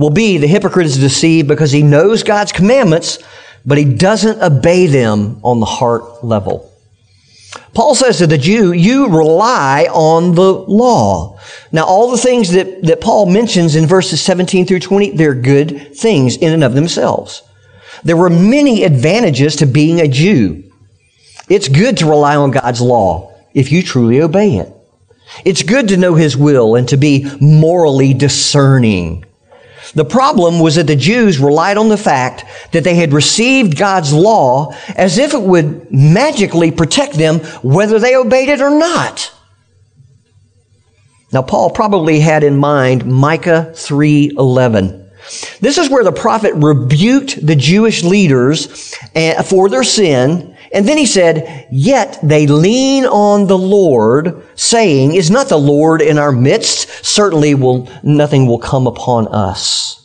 Well, 0.00 0.08
B, 0.08 0.38
the 0.38 0.46
hypocrite 0.46 0.86
is 0.86 0.96
deceived 0.96 1.46
because 1.46 1.72
he 1.72 1.82
knows 1.82 2.22
God's 2.22 2.52
commandments, 2.52 3.18
but 3.66 3.76
he 3.76 3.84
doesn't 3.84 4.42
obey 4.42 4.86
them 4.86 5.38
on 5.42 5.60
the 5.60 5.66
heart 5.66 6.24
level. 6.24 6.72
Paul 7.74 7.94
says 7.94 8.16
to 8.16 8.26
the 8.26 8.38
Jew, 8.38 8.72
you 8.72 9.08
rely 9.08 9.88
on 9.92 10.34
the 10.34 10.54
law. 10.54 11.38
Now, 11.70 11.84
all 11.84 12.10
the 12.10 12.16
things 12.16 12.50
that, 12.52 12.82
that 12.84 13.02
Paul 13.02 13.26
mentions 13.26 13.76
in 13.76 13.84
verses 13.84 14.22
17 14.22 14.64
through 14.64 14.80
20, 14.80 15.10
they're 15.10 15.34
good 15.34 15.94
things 15.94 16.38
in 16.38 16.54
and 16.54 16.64
of 16.64 16.72
themselves. 16.72 17.42
There 18.02 18.16
were 18.16 18.30
many 18.30 18.84
advantages 18.84 19.54
to 19.56 19.66
being 19.66 20.00
a 20.00 20.08
Jew. 20.08 20.64
It's 21.50 21.68
good 21.68 21.98
to 21.98 22.06
rely 22.08 22.36
on 22.36 22.52
God's 22.52 22.80
law 22.80 23.34
if 23.52 23.70
you 23.70 23.82
truly 23.82 24.22
obey 24.22 24.56
it. 24.56 24.72
It's 25.44 25.62
good 25.62 25.88
to 25.88 25.98
know 25.98 26.14
His 26.14 26.38
will 26.38 26.76
and 26.76 26.88
to 26.88 26.96
be 26.96 27.30
morally 27.38 28.14
discerning. 28.14 29.26
The 29.94 30.04
problem 30.04 30.60
was 30.60 30.76
that 30.76 30.86
the 30.86 30.96
Jews 30.96 31.38
relied 31.38 31.76
on 31.76 31.88
the 31.88 31.96
fact 31.96 32.44
that 32.72 32.84
they 32.84 32.94
had 32.94 33.12
received 33.12 33.76
God's 33.76 34.12
law 34.12 34.72
as 34.96 35.18
if 35.18 35.34
it 35.34 35.42
would 35.42 35.90
magically 35.92 36.70
protect 36.70 37.14
them 37.14 37.40
whether 37.62 37.98
they 37.98 38.14
obeyed 38.14 38.48
it 38.48 38.60
or 38.60 38.70
not. 38.70 39.32
Now, 41.32 41.42
Paul 41.42 41.70
probably 41.70 42.20
had 42.20 42.42
in 42.42 42.56
mind 42.56 43.06
Micah 43.06 43.72
3:11. 43.74 45.00
This 45.60 45.78
is 45.78 45.88
where 45.88 46.02
the 46.02 46.12
prophet 46.12 46.54
rebuked 46.54 47.44
the 47.44 47.54
Jewish 47.54 48.02
leaders 48.02 48.94
eh, 49.14 49.40
for 49.42 49.68
their 49.68 49.84
sin, 49.84 50.56
and 50.72 50.86
then 50.86 50.98
he 50.98 51.06
said, 51.06 51.66
"Yet 51.70 52.18
they 52.22 52.46
lean 52.46 53.04
on 53.04 53.46
the 53.46 53.58
Lord, 53.58 54.42
saying, 54.54 55.14
Is 55.14 55.30
not 55.30 55.48
the 55.48 55.58
Lord 55.58 56.00
in 56.00 56.18
our 56.18 56.32
midst? 56.32 56.88
Certainly 57.04 57.54
will 57.54 57.88
nothing 58.02 58.46
will 58.46 58.58
come 58.58 58.86
upon 58.86 59.26
us." 59.28 60.00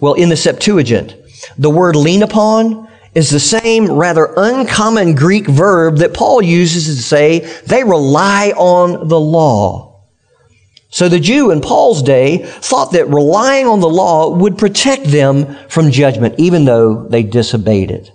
Well, 0.00 0.14
in 0.14 0.28
the 0.28 0.36
Septuagint, 0.36 1.14
the 1.58 1.70
word 1.70 1.96
lean 1.96 2.22
upon 2.22 2.88
is 3.14 3.30
the 3.30 3.40
same 3.40 3.90
rather 3.90 4.32
uncommon 4.36 5.14
Greek 5.14 5.48
verb 5.48 5.98
that 5.98 6.14
Paul 6.14 6.42
uses 6.42 6.86
to 6.86 7.02
say 7.02 7.40
they 7.66 7.82
rely 7.82 8.52
on 8.56 9.08
the 9.08 9.20
law. 9.20 9.90
So 10.90 11.08
the 11.08 11.20
Jew 11.20 11.50
in 11.50 11.60
Paul's 11.60 12.02
day 12.02 12.38
thought 12.38 12.92
that 12.92 13.08
relying 13.08 13.66
on 13.66 13.80
the 13.80 13.88
law 13.88 14.30
would 14.30 14.58
protect 14.58 15.04
them 15.06 15.56
from 15.68 15.90
judgment, 15.90 16.34
even 16.38 16.64
though 16.64 17.06
they 17.08 17.22
disobeyed 17.22 17.90
it. 17.90 18.10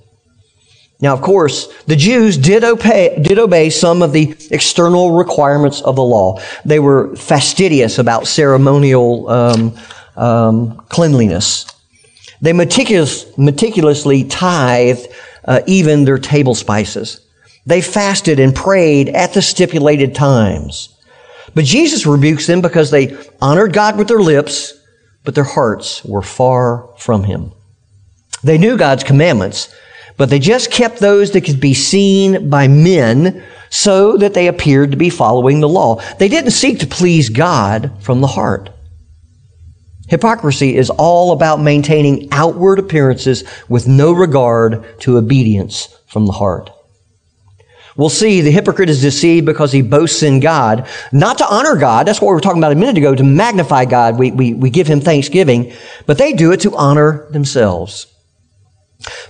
Now, 1.02 1.14
of 1.14 1.22
course, 1.22 1.68
the 1.84 1.96
Jews 1.96 2.38
did 2.38 2.64
obey, 2.64 3.20
did 3.22 3.38
obey 3.38 3.70
some 3.70 4.02
of 4.02 4.14
the 4.14 4.36
external 4.52 5.12
requirements 5.12 5.82
of 5.82 5.96
the 5.96 6.04
law. 6.04 6.40
They 6.64 6.80
were 6.80 7.16
fastidious 7.16 8.00
about 8.00 8.28
ceremonial 8.28 9.30
um, 9.30 9.78
um, 10.16 10.78
cleanliness. 10.90 11.66
They 12.42 12.54
meticulous, 12.54 13.38
meticulously 13.38 14.24
tithed 14.24 15.08
uh, 15.44 15.62
even 15.68 16.06
their 16.06 16.18
table 16.18 16.56
spices. 16.56 17.22
They 17.66 17.82
fasted 17.82 18.40
and 18.40 18.56
prayed 18.56 19.10
at 19.10 19.34
the 19.34 19.42
stipulated 19.42 20.16
times. 20.16 20.90
But 21.54 21.66
Jesus 21.66 22.06
rebukes 22.06 22.48
them 22.48 22.62
because 22.62 22.92
they 22.92 23.18
honored 23.42 23.74
God 23.74 23.98
with 23.98 24.08
their 24.08 24.20
lips, 24.20 24.74
but 25.24 25.36
their 25.36 25.44
hearts 25.44 26.04
were 26.06 26.22
far 26.22 26.90
from 26.98 27.24
Him. 27.24 27.52
They 28.44 28.58
knew 28.58 28.78
God's 28.78 29.04
commandments, 29.04 29.74
but 30.18 30.30
they 30.30 30.40
just 30.40 30.72
kept 30.72 31.00
those 31.00 31.32
that 31.32 31.42
could 31.42 31.60
be 31.60 31.74
seen 31.74 32.50
by 32.50 32.68
men 32.68 33.44
so 33.70 34.18
that 34.18 34.34
they 34.34 34.48
appeared 34.48 34.92
to 34.92 34.98
be 34.98 35.10
following 35.10 35.60
the 35.60 35.70
law. 35.70 36.02
They 36.18 36.30
didn't 36.30 36.52
seek 36.52 36.80
to 36.80 36.88
please 36.88 37.30
God 37.30 37.92
from 38.00 38.22
the 38.22 38.28
heart. 38.28 38.70
Hypocrisy 40.08 40.76
is 40.76 40.90
all 40.92 41.32
about 41.32 41.60
maintaining 41.60 42.30
outward 42.32 42.80
appearances 42.80 43.44
with 43.68 43.88
no 43.88 44.14
regard 44.14 45.00
to 45.02 45.18
obedience 45.18 45.88
from 46.06 46.28
the 46.28 46.32
heart. 46.32 46.70
We'll 47.98 48.10
see 48.10 48.42
the 48.42 48.52
hypocrite 48.52 48.90
is 48.90 49.02
deceived 49.02 49.46
because 49.46 49.72
he 49.72 49.82
boasts 49.82 50.22
in 50.22 50.42
God, 50.42 50.88
not 51.14 51.38
to 51.38 51.48
honor 51.48 51.78
God. 51.78 52.06
That's 52.06 52.20
what 52.22 52.28
we 52.28 52.36
were 52.36 52.42
talking 52.42 52.60
about 52.60 52.74
a 52.74 52.76
minute 52.76 52.98
ago, 52.98 53.16
to 53.16 53.24
magnify 53.24 53.86
God. 53.86 54.20
We, 54.20 54.32
we, 54.32 54.54
we 54.54 54.70
give 54.70 54.86
him 54.86 55.00
thanksgiving, 55.00 55.74
but 56.06 56.18
they 56.18 56.34
do 56.34 56.52
it 56.52 56.60
to 56.62 56.76
honor 56.76 57.26
themselves. 57.32 58.08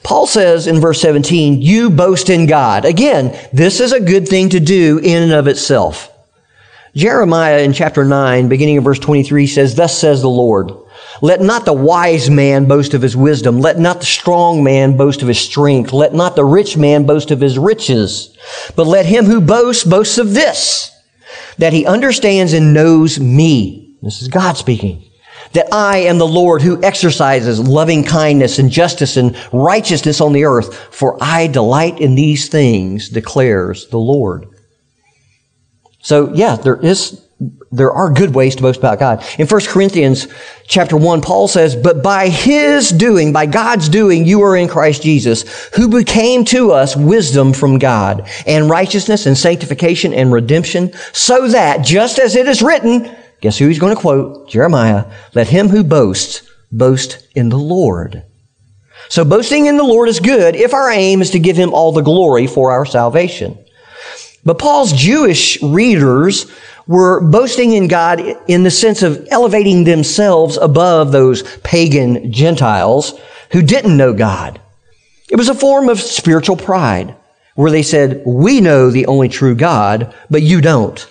Paul 0.04 0.28
says 0.28 0.68
in 0.68 0.80
verse 0.80 1.02
17, 1.02 1.62
you 1.62 1.90
boast 1.90 2.30
in 2.30 2.46
God. 2.46 2.86
Again, 2.86 3.38
this 3.52 3.80
is 3.80 3.92
a 3.92 4.00
good 4.00 4.28
thing 4.28 4.50
to 4.50 4.60
do 4.60 5.00
in 5.00 5.24
and 5.24 5.34
of 5.34 5.48
itself. 5.48 6.12
Jeremiah 6.96 7.60
in 7.60 7.74
chapter 7.74 8.06
9, 8.06 8.48
beginning 8.48 8.78
of 8.78 8.84
verse 8.84 9.00
23 9.00 9.48
says, 9.48 9.76
Thus 9.76 9.98
says 9.98 10.22
the 10.22 10.30
Lord, 10.30 10.72
let 11.22 11.42
not 11.42 11.66
the 11.66 11.74
wise 11.74 12.30
man 12.30 12.66
boast 12.66 12.94
of 12.94 13.02
his 13.02 13.16
wisdom. 13.16 13.60
Let 13.60 13.80
not 13.80 14.00
the 14.00 14.06
strong 14.06 14.64
man 14.64 14.98
boast 14.98 15.22
of 15.22 15.28
his 15.28 15.40
strength. 15.40 15.94
Let 15.94 16.14
not 16.14 16.36
the 16.36 16.46
rich 16.46 16.78
man 16.78 17.06
boast 17.06 17.32
of 17.32 17.40
his 17.40 17.58
riches. 17.58 18.36
But 18.76 18.88
let 18.88 19.06
him 19.06 19.26
who 19.26 19.40
boasts 19.40 19.84
boast 19.84 20.18
of 20.18 20.34
this, 20.34 20.92
that 21.58 21.74
he 21.74 21.86
understands 21.86 22.54
and 22.54 22.74
knows 22.74 23.20
me. 23.20 23.96
This 24.02 24.22
is 24.22 24.28
God 24.28 24.58
speaking. 24.58 25.04
That 25.54 25.74
I 25.74 26.00
am 26.00 26.18
the 26.18 26.28
Lord 26.28 26.62
who 26.62 26.84
exercises 26.84 27.60
loving 27.60 28.04
kindness 28.04 28.60
and 28.60 28.70
justice 28.70 29.18
and 29.18 29.38
righteousness 29.54 30.22
on 30.22 30.34
the 30.34 30.46
earth. 30.46 30.76
For 30.94 31.18
I 31.22 31.48
delight 31.48 32.00
in 32.00 32.16
these 32.16 32.50
things, 32.50 33.10
declares 33.10 33.88
the 33.88 33.98
Lord. 33.98 34.48
So 36.02 36.34
yeah, 36.34 36.56
there 36.56 36.78
is 36.78 37.26
there 37.72 37.92
are 37.92 38.10
good 38.10 38.34
ways 38.34 38.56
to 38.56 38.62
boast 38.62 38.80
about 38.80 39.00
God. 39.00 39.24
In 39.38 39.48
1 39.48 39.62
Corinthians 39.66 40.28
chapter 40.68 40.96
1, 40.96 41.22
Paul 41.22 41.48
says, 41.48 41.76
But 41.76 42.02
by 42.02 42.30
his 42.30 42.90
doing, 42.90 43.34
by 43.34 43.46
God's 43.46 43.90
doing, 43.90 44.26
you 44.26 44.42
are 44.44 44.56
in 44.56 44.70
Christ 44.70 45.04
Jesus, 45.04 45.70
who 45.76 45.90
became 45.90 46.46
to 46.46 46.72
us 46.72 46.96
wisdom 46.96 47.52
from 47.52 47.78
God, 47.78 48.30
and 48.48 48.70
righteousness 48.70 49.26
and 49.26 49.38
sanctification 49.38 50.14
and 50.14 50.32
redemption, 50.32 50.94
so 51.12 51.50
that, 51.50 51.84
just 51.84 52.20
as 52.20 52.36
it 52.36 52.48
is 52.48 52.62
written, 52.62 53.14
guess 53.42 53.58
who 53.58 53.68
he's 53.68 53.80
going 53.80 53.96
to 53.96 54.02
quote? 54.02 54.50
Jeremiah, 54.50 55.06
let 55.34 55.48
him 55.48 55.70
who 55.70 55.84
boasts 55.84 56.50
boast 56.72 57.28
in 57.36 57.50
the 57.50 57.58
Lord. 57.58 58.24
So 59.10 59.24
boasting 59.24 59.68
in 59.68 59.78
the 59.78 59.84
Lord 59.84 60.10
is 60.10 60.20
good 60.20 60.56
if 60.56 60.74
our 60.74 60.90
aim 60.90 61.22
is 61.22 61.32
to 61.32 61.40
give 61.40 61.58
him 61.58 61.74
all 61.74 61.92
the 61.92 62.02
glory 62.02 62.48
for 62.48 62.72
our 62.72 62.86
salvation. 62.86 63.58
But 64.44 64.60
Paul's 64.60 64.94
Jewish 64.94 65.62
readers 65.62 66.52
were 66.88 67.22
boasting 67.22 67.74
in 67.74 67.88
God 67.88 68.22
in 68.48 68.64
the 68.64 68.72
sense 68.72 69.02
of 69.02 69.28
elevating 69.32 69.84
themselves 69.84 70.58
above 70.58 71.12
those 71.12 71.44
pagan 71.60 72.32
Gentiles 72.32 73.20
who 73.52 73.62
didn't 73.62 73.98
know 73.98 74.14
God. 74.14 74.62
It 75.30 75.36
was 75.36 75.50
a 75.50 75.56
form 75.56 75.90
of 75.90 76.00
spiritual 76.00 76.58
pride 76.58 77.16
where 77.56 77.72
they 77.72 77.84
said, 77.84 78.22
we 78.26 78.62
know 78.62 78.92
the 78.92 79.08
only 79.08 79.30
true 79.30 79.56
God, 79.56 80.14
but 80.30 80.44
you 80.44 80.62
don't. 80.62 81.08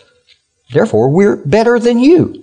Therefore, 0.75 1.09
we're 1.09 1.37
better 1.37 1.79
than 1.79 1.99
you. 1.99 2.43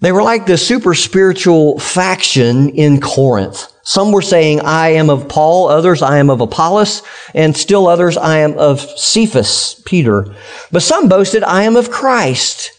They 0.00 0.10
were 0.10 0.24
like 0.24 0.46
the 0.46 0.58
super 0.58 0.94
spiritual 0.94 1.78
faction 1.78 2.70
in 2.70 3.00
Corinth. 3.00 3.72
Some 3.84 4.10
were 4.10 4.20
saying, 4.22 4.60
I 4.60 4.90
am 4.90 5.08
of 5.08 5.28
Paul, 5.28 5.68
others, 5.68 6.02
I 6.02 6.18
am 6.18 6.28
of 6.28 6.40
Apollos, 6.40 7.02
and 7.34 7.56
still 7.56 7.86
others, 7.86 8.16
I 8.16 8.38
am 8.38 8.58
of 8.58 8.80
Cephas, 8.80 9.80
Peter. 9.84 10.34
But 10.72 10.82
some 10.82 11.08
boasted, 11.08 11.44
I 11.44 11.62
am 11.62 11.76
of 11.76 11.90
Christ. 11.90 12.72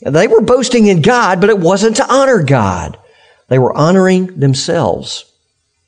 They 0.00 0.28
were 0.28 0.42
boasting 0.42 0.86
in 0.86 1.02
God, 1.02 1.40
but 1.40 1.50
it 1.50 1.58
wasn't 1.58 1.96
to 1.96 2.12
honor 2.12 2.42
God. 2.42 2.96
They 3.48 3.58
were 3.58 3.76
honoring 3.76 4.38
themselves, 4.38 5.24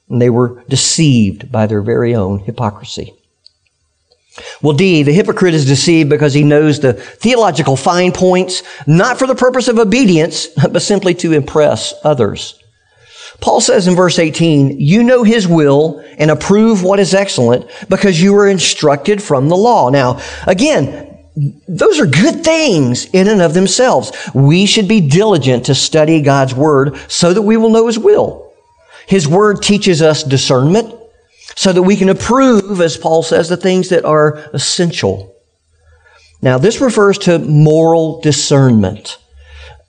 and 0.08 0.20
they 0.20 0.30
were 0.30 0.64
deceived 0.68 1.52
by 1.52 1.66
their 1.66 1.80
very 1.80 2.14
own 2.14 2.40
hypocrisy. 2.40 3.14
Well, 4.62 4.76
D, 4.76 5.02
the 5.02 5.12
hypocrite 5.12 5.54
is 5.54 5.66
deceived 5.66 6.08
because 6.08 6.32
he 6.32 6.42
knows 6.42 6.80
the 6.80 6.94
theological 6.94 7.76
fine 7.76 8.12
points, 8.12 8.62
not 8.86 9.18
for 9.18 9.26
the 9.26 9.34
purpose 9.34 9.68
of 9.68 9.78
obedience, 9.78 10.46
but 10.46 10.80
simply 10.80 11.14
to 11.16 11.32
impress 11.32 11.92
others. 12.02 12.58
Paul 13.40 13.60
says 13.60 13.88
in 13.88 13.96
verse 13.96 14.18
18, 14.18 14.78
you 14.78 15.02
know 15.02 15.24
his 15.24 15.48
will 15.48 16.02
and 16.16 16.30
approve 16.30 16.82
what 16.82 17.00
is 17.00 17.12
excellent 17.12 17.66
because 17.88 18.22
you 18.22 18.32
were 18.32 18.48
instructed 18.48 19.22
from 19.22 19.48
the 19.48 19.56
law. 19.56 19.90
Now, 19.90 20.20
again, 20.46 21.18
those 21.66 21.98
are 21.98 22.06
good 22.06 22.44
things 22.44 23.06
in 23.06 23.26
and 23.26 23.42
of 23.42 23.52
themselves. 23.52 24.12
We 24.32 24.66
should 24.66 24.86
be 24.86 25.00
diligent 25.00 25.66
to 25.66 25.74
study 25.74 26.22
God's 26.22 26.54
word 26.54 26.96
so 27.08 27.34
that 27.34 27.42
we 27.42 27.56
will 27.56 27.70
know 27.70 27.86
his 27.86 27.98
will. 27.98 28.52
His 29.06 29.26
word 29.26 29.60
teaches 29.60 30.02
us 30.02 30.22
discernment 30.22 30.94
so 31.54 31.72
that 31.72 31.82
we 31.82 31.96
can 31.96 32.08
approve, 32.08 32.80
as 32.80 32.96
Paul 32.96 33.22
says, 33.22 33.48
the 33.48 33.56
things 33.56 33.88
that 33.90 34.04
are 34.04 34.36
essential. 34.52 35.34
Now, 36.40 36.58
this 36.58 36.80
refers 36.80 37.18
to 37.18 37.38
moral 37.38 38.20
discernment. 38.20 39.18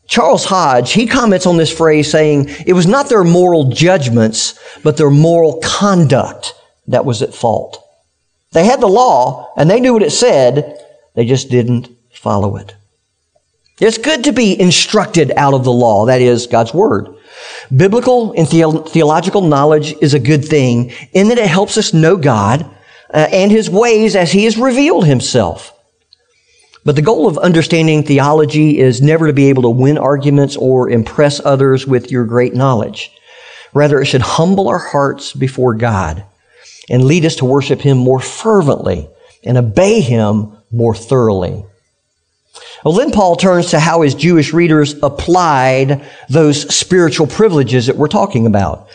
Charles 0.05 0.46
Hodge, 0.46 0.91
he 0.91 1.08
comments 1.08 1.46
on 1.46 1.58
this 1.58 1.75
phrase 1.75 2.12
saying 2.12 2.50
it 2.67 2.74
was 2.74 2.86
not 2.86 3.10
their 3.10 3.24
moral 3.24 3.70
judgments, 3.70 4.60
but 4.84 4.98
their 4.98 5.10
moral 5.10 5.60
conduct 5.63 6.53
that 6.88 7.05
was 7.05 7.22
at 7.22 7.34
fault. 7.34 7.84
They 8.51 8.65
had 8.65 8.82
the 8.82 8.88
law 8.88 9.51
and 9.58 9.70
they 9.70 9.79
knew 9.79 9.93
what 9.93 10.03
it 10.03 10.12
said, 10.12 10.77
they 11.15 11.25
just 11.25 11.50
didn't 11.50 11.89
follow 12.12 12.58
it. 12.58 12.75
It's 13.79 13.98
good 13.98 14.25
to 14.25 14.32
be 14.32 14.60
instructed 14.60 15.32
out 15.36 15.53
of 15.53 15.63
the 15.63 15.72
law, 15.72 16.05
that 16.05 16.22
is, 16.22 16.48
God's 16.48 16.74
Word. 16.74 17.15
Biblical 17.75 18.33
and 18.33 18.47
the- 18.47 18.83
theological 18.89 19.41
knowledge 19.41 19.95
is 20.01 20.13
a 20.13 20.19
good 20.19 20.45
thing 20.45 20.91
in 21.13 21.29
that 21.29 21.38
it 21.38 21.47
helps 21.47 21.77
us 21.77 21.93
know 21.93 22.17
God 22.17 22.65
uh, 23.13 23.27
and 23.31 23.51
His 23.51 23.69
ways 23.69 24.15
as 24.15 24.31
He 24.31 24.45
has 24.45 24.57
revealed 24.57 25.05
Himself. 25.05 25.73
But 26.85 26.95
the 26.95 27.01
goal 27.01 27.27
of 27.27 27.38
understanding 27.38 28.03
theology 28.03 28.79
is 28.79 29.01
never 29.01 29.27
to 29.27 29.33
be 29.33 29.50
able 29.50 29.63
to 29.63 29.69
win 29.69 29.97
arguments 29.97 30.57
or 30.57 30.89
impress 30.89 31.39
others 31.45 31.88
with 31.88 32.12
your 32.12 32.25
great 32.25 32.53
knowledge. 32.53 33.12
Rather, 33.73 34.01
it 34.01 34.05
should 34.05 34.21
humble 34.21 34.67
our 34.67 34.79
hearts 34.79 35.33
before 35.33 35.73
God 35.75 36.23
and 36.89 37.05
lead 37.05 37.25
us 37.25 37.38
to 37.38 37.45
worship 37.45 37.79
Him 37.81 37.97
more 37.97 38.19
fervently 38.19 39.09
and 39.43 39.57
obey 39.57 40.01
Him 40.01 40.57
more 40.71 40.93
thoroughly. 40.93 41.65
Well, 42.83 42.93
then 42.93 43.11
Paul 43.11 43.37
turns 43.37 43.69
to 43.69 43.79
how 43.79 44.01
his 44.01 44.13
Jewish 44.13 44.51
readers 44.51 44.95
applied 45.01 46.05
those 46.29 46.73
spiritual 46.73 47.27
privileges 47.27 47.87
that 47.87 47.95
we're 47.95 48.07
talking 48.07 48.45
about. 48.45 48.89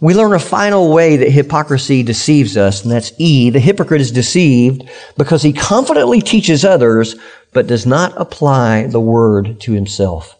We 0.00 0.14
learn 0.14 0.32
a 0.32 0.38
final 0.38 0.92
way 0.92 1.16
that 1.16 1.30
hypocrisy 1.30 2.02
deceives 2.02 2.56
us, 2.56 2.82
and 2.82 2.90
that's 2.90 3.12
E. 3.18 3.50
The 3.50 3.60
hypocrite 3.60 4.00
is 4.00 4.10
deceived 4.10 4.88
because 5.16 5.42
he 5.42 5.52
confidently 5.52 6.20
teaches 6.20 6.64
others, 6.64 7.16
but 7.52 7.66
does 7.66 7.86
not 7.86 8.12
apply 8.20 8.86
the 8.86 9.00
word 9.00 9.60
to 9.60 9.72
himself. 9.72 10.36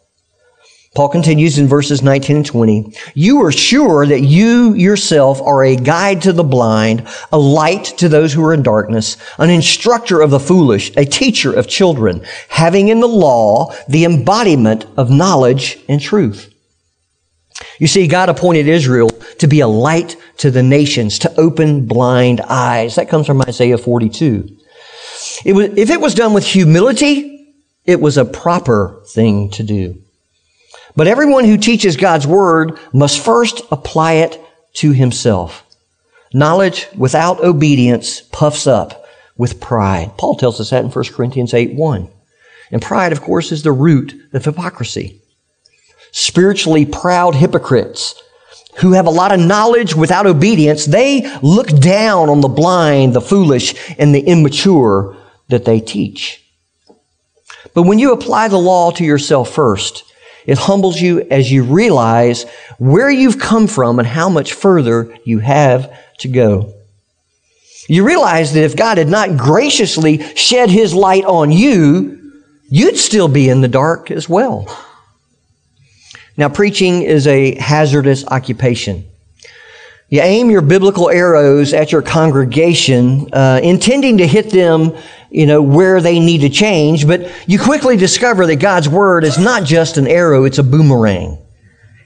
Paul 0.95 1.09
continues 1.09 1.59
in 1.59 1.67
verses 1.67 2.03
19 2.03 2.37
and 2.37 2.47
20. 2.47 2.97
You 3.15 3.43
are 3.43 3.51
sure 3.51 4.07
that 4.07 4.21
you 4.21 4.75
yourself 4.75 5.43
are 5.43 5.65
a 5.65 5.75
guide 5.75 6.23
to 6.23 6.33
the 6.33 6.45
blind, 6.45 7.09
a 7.33 7.39
light 7.39 7.85
to 7.99 8.09
those 8.09 8.33
who 8.33 8.45
are 8.45 8.55
in 8.55 8.63
darkness, 8.63 9.17
an 9.39 9.51
instructor 9.51 10.21
of 10.21 10.31
the 10.31 10.39
foolish, 10.39 10.93
a 10.97 11.05
teacher 11.05 11.53
of 11.53 11.67
children, 11.67 12.25
having 12.49 12.89
in 12.89 13.01
the 13.01 13.09
law 13.09 13.75
the 13.89 14.05
embodiment 14.05 14.87
of 14.97 15.11
knowledge 15.11 15.81
and 15.89 16.01
truth. 16.01 16.55
You 17.81 17.89
see, 17.89 18.07
God 18.07 18.29
appointed 18.29 18.69
Israel 18.69 19.11
to 19.39 19.49
be 19.49 19.61
a 19.61 19.69
light 19.69 20.17
to 20.39 20.51
the 20.51 20.63
nations, 20.63 21.19
to 21.21 21.41
open 21.41 21.87
blind 21.87 22.41
eyes. 22.43 22.95
That 22.95 23.09
comes 23.09 23.27
from 23.27 23.43
Isaiah 23.43 23.79
42. 23.79 24.49
It 25.45 25.53
was, 25.55 25.77
if 25.77 25.91
it 25.91 26.01
was 26.01 26.15
done 26.15 26.35
with 26.35 26.47
humility, 26.47 27.53
it 27.85 28.01
was 28.01 28.17
a 28.17 28.25
proper 28.25 29.03
thing 29.09 29.51
to 29.51 29.65
do. 29.65 30.01
But 30.97 31.09
everyone 31.09 31.45
who 31.45 31.57
teaches 31.57 31.97
God's 31.97 32.27
word 32.27 32.79
must 32.93 33.25
first 33.25 33.63
apply 33.71 34.15
it 34.15 34.41
to 34.75 34.93
himself. 34.93 35.65
Knowledge 36.33 36.89
without 36.97 37.43
obedience 37.43 38.21
puffs 38.21 38.67
up 38.67 39.05
with 39.37 39.61
pride. 39.61 40.17
Paul 40.17 40.37
tells 40.37 40.61
us 40.61 40.71
that 40.71 40.85
in 40.85 40.91
1 40.91 41.05
Corinthians 41.13 41.55
8 41.55 41.75
1. 41.75 42.09
And 42.71 42.83
pride, 42.83 43.13
of 43.13 43.21
course, 43.21 43.53
is 43.53 43.63
the 43.63 43.73
root 43.73 44.15
of 44.33 44.45
hypocrisy. 44.45 45.21
Spiritually 46.13 46.87
proud 46.87 47.35
hypocrites 47.35 48.21
who 48.77 48.93
have 48.93 49.07
a 49.07 49.11
lot 49.11 49.33
of 49.33 49.41
knowledge 49.41 49.95
without 49.95 50.27
obedience, 50.27 50.85
they 50.85 51.29
look 51.43 51.69
down 51.79 52.29
on 52.29 52.41
the 52.41 52.49
blind, 52.49 53.15
the 53.15 53.21
foolish, 53.21 53.75
and 53.99 54.15
the 54.15 54.21
immature 54.21 55.17
that 55.49 55.65
they 55.65 55.81
teach. 55.81 56.45
But 57.73 57.83
when 57.83 57.99
you 57.99 58.13
apply 58.13 58.49
the 58.49 58.59
law 58.59 58.91
to 58.93 59.05
yourself 59.05 59.51
first, 59.51 60.05
it 60.47 60.59
humbles 60.59 61.01
you 61.01 61.23
as 61.31 61.51
you 61.51 61.65
realize 61.65 62.45
where 62.79 63.11
you've 63.11 63.39
come 63.39 63.67
from 63.67 63.99
and 63.99 64.07
how 64.07 64.29
much 64.29 64.53
further 64.53 65.17
you 65.25 65.39
have 65.39 65.93
to 66.19 66.29
go. 66.29 66.75
You 67.89 68.07
realize 68.07 68.53
that 68.55 68.65
if 68.65 68.77
God 68.77 68.99
had 68.99 69.09
not 69.09 69.37
graciously 69.37 70.23
shed 70.35 70.71
his 70.71 70.95
light 70.95 71.25
on 71.25 71.53
you, 71.53 72.33
you'd 72.69 72.97
still 72.97 73.29
be 73.29 73.49
in 73.49 73.61
the 73.61 73.69
dark 73.69 74.11
as 74.11 74.29
well. 74.29 74.67
Now, 76.37 76.49
preaching 76.49 77.03
is 77.03 77.27
a 77.27 77.55
hazardous 77.57 78.27
occupation. 78.27 79.05
You 80.09 80.21
aim 80.21 80.51
your 80.51 80.63
biblical 80.63 81.09
arrows 81.09 81.73
at 81.73 81.93
your 81.93 82.03
congregation, 82.03 83.33
uh, 83.33 83.61
intending 83.63 84.19
to 84.19 84.27
hit 84.27 84.51
them, 84.51 84.97
you 85.35 85.47
know, 85.47 85.61
where 85.61 86.01
they 86.01 86.21
need 86.21 86.43
to 86.43 86.49
change, 86.49 87.09
but 87.09 87.29
you 87.49 87.59
quickly 87.59 87.97
discover 87.97 88.47
that 88.47 88.61
God's 88.61 88.89
word 88.89 89.25
is 89.25 89.37
not 89.37 89.65
just 89.65 89.97
an 89.97 90.07
arrow, 90.07 90.45
it's 90.45 90.59
a 90.59 90.63
boomerang. 90.63 91.45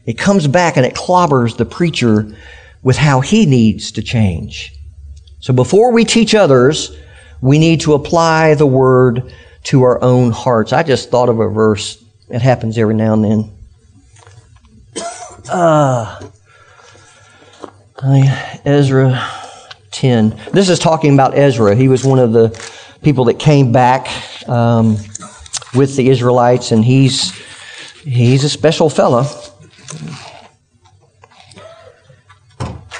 It 0.06 0.16
comes 0.16 0.46
back 0.48 0.78
and 0.78 0.86
it 0.86 0.94
clobbers 0.94 1.58
the 1.58 1.66
preacher 1.66 2.34
with 2.82 2.96
how 2.96 3.20
he 3.20 3.44
needs 3.44 3.92
to 3.92 4.02
change. 4.02 4.72
So 5.40 5.52
before 5.52 5.92
we 5.92 6.06
teach 6.06 6.34
others, 6.34 6.96
we 7.42 7.58
need 7.58 7.82
to 7.82 7.92
apply 7.92 8.54
the 8.54 8.66
word 8.66 9.30
to 9.64 9.82
our 9.82 10.02
own 10.02 10.30
hearts. 10.30 10.72
I 10.72 10.82
just 10.82 11.10
thought 11.10 11.28
of 11.28 11.38
a 11.38 11.50
verse. 11.50 12.02
It 12.30 12.40
happens 12.40 12.78
every 12.78 12.94
now 12.94 13.12
and 13.12 13.24
then. 13.24 13.50
Uh, 15.50 16.20
Ezra 18.66 19.30
10. 19.92 20.38
This 20.52 20.68
is 20.68 20.78
talking 20.78 21.14
about 21.14 21.36
Ezra. 21.36 21.74
He 21.74 21.88
was 21.88 22.04
one 22.04 22.18
of 22.18 22.32
the 22.32 22.77
people 23.02 23.24
that 23.26 23.38
came 23.38 23.72
back 23.72 24.08
um, 24.48 24.96
with 25.74 25.96
the 25.96 26.08
Israelites, 26.08 26.72
and 26.72 26.84
he's 26.84 27.32
he's 28.02 28.44
a 28.44 28.48
special 28.48 28.88
fellow. 28.90 29.24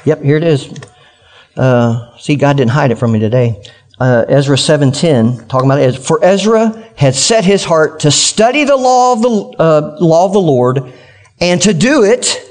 Yep, 0.05 0.23
here 0.23 0.37
it 0.37 0.45
is. 0.45 0.73
Uh, 1.57 2.17
see, 2.19 2.37
God 2.37 2.57
didn't 2.57 2.71
hide 2.71 2.91
it 2.91 2.99
from 2.99 3.13
me 3.13 3.19
today. 3.19 3.63
Uh, 3.99 4.25
Ezra 4.29 4.57
7:10, 4.57 5.49
talking 5.49 5.71
about. 5.71 5.97
For 5.97 6.25
Ezra 6.25 6.71
had 6.97 7.15
set 7.15 7.45
his 7.45 7.65
heart 7.65 8.01
to 8.01 8.11
study 8.11 8.65
the 8.65 8.77
law 8.77 9.13
of 9.13 9.23
the 9.23 9.31
uh, 9.59 9.97
law 10.01 10.25
of 10.25 10.33
the 10.33 10.41
Lord, 10.41 10.93
and 11.41 11.61
to 11.63 11.75
do 11.75 12.05
it 12.05 12.45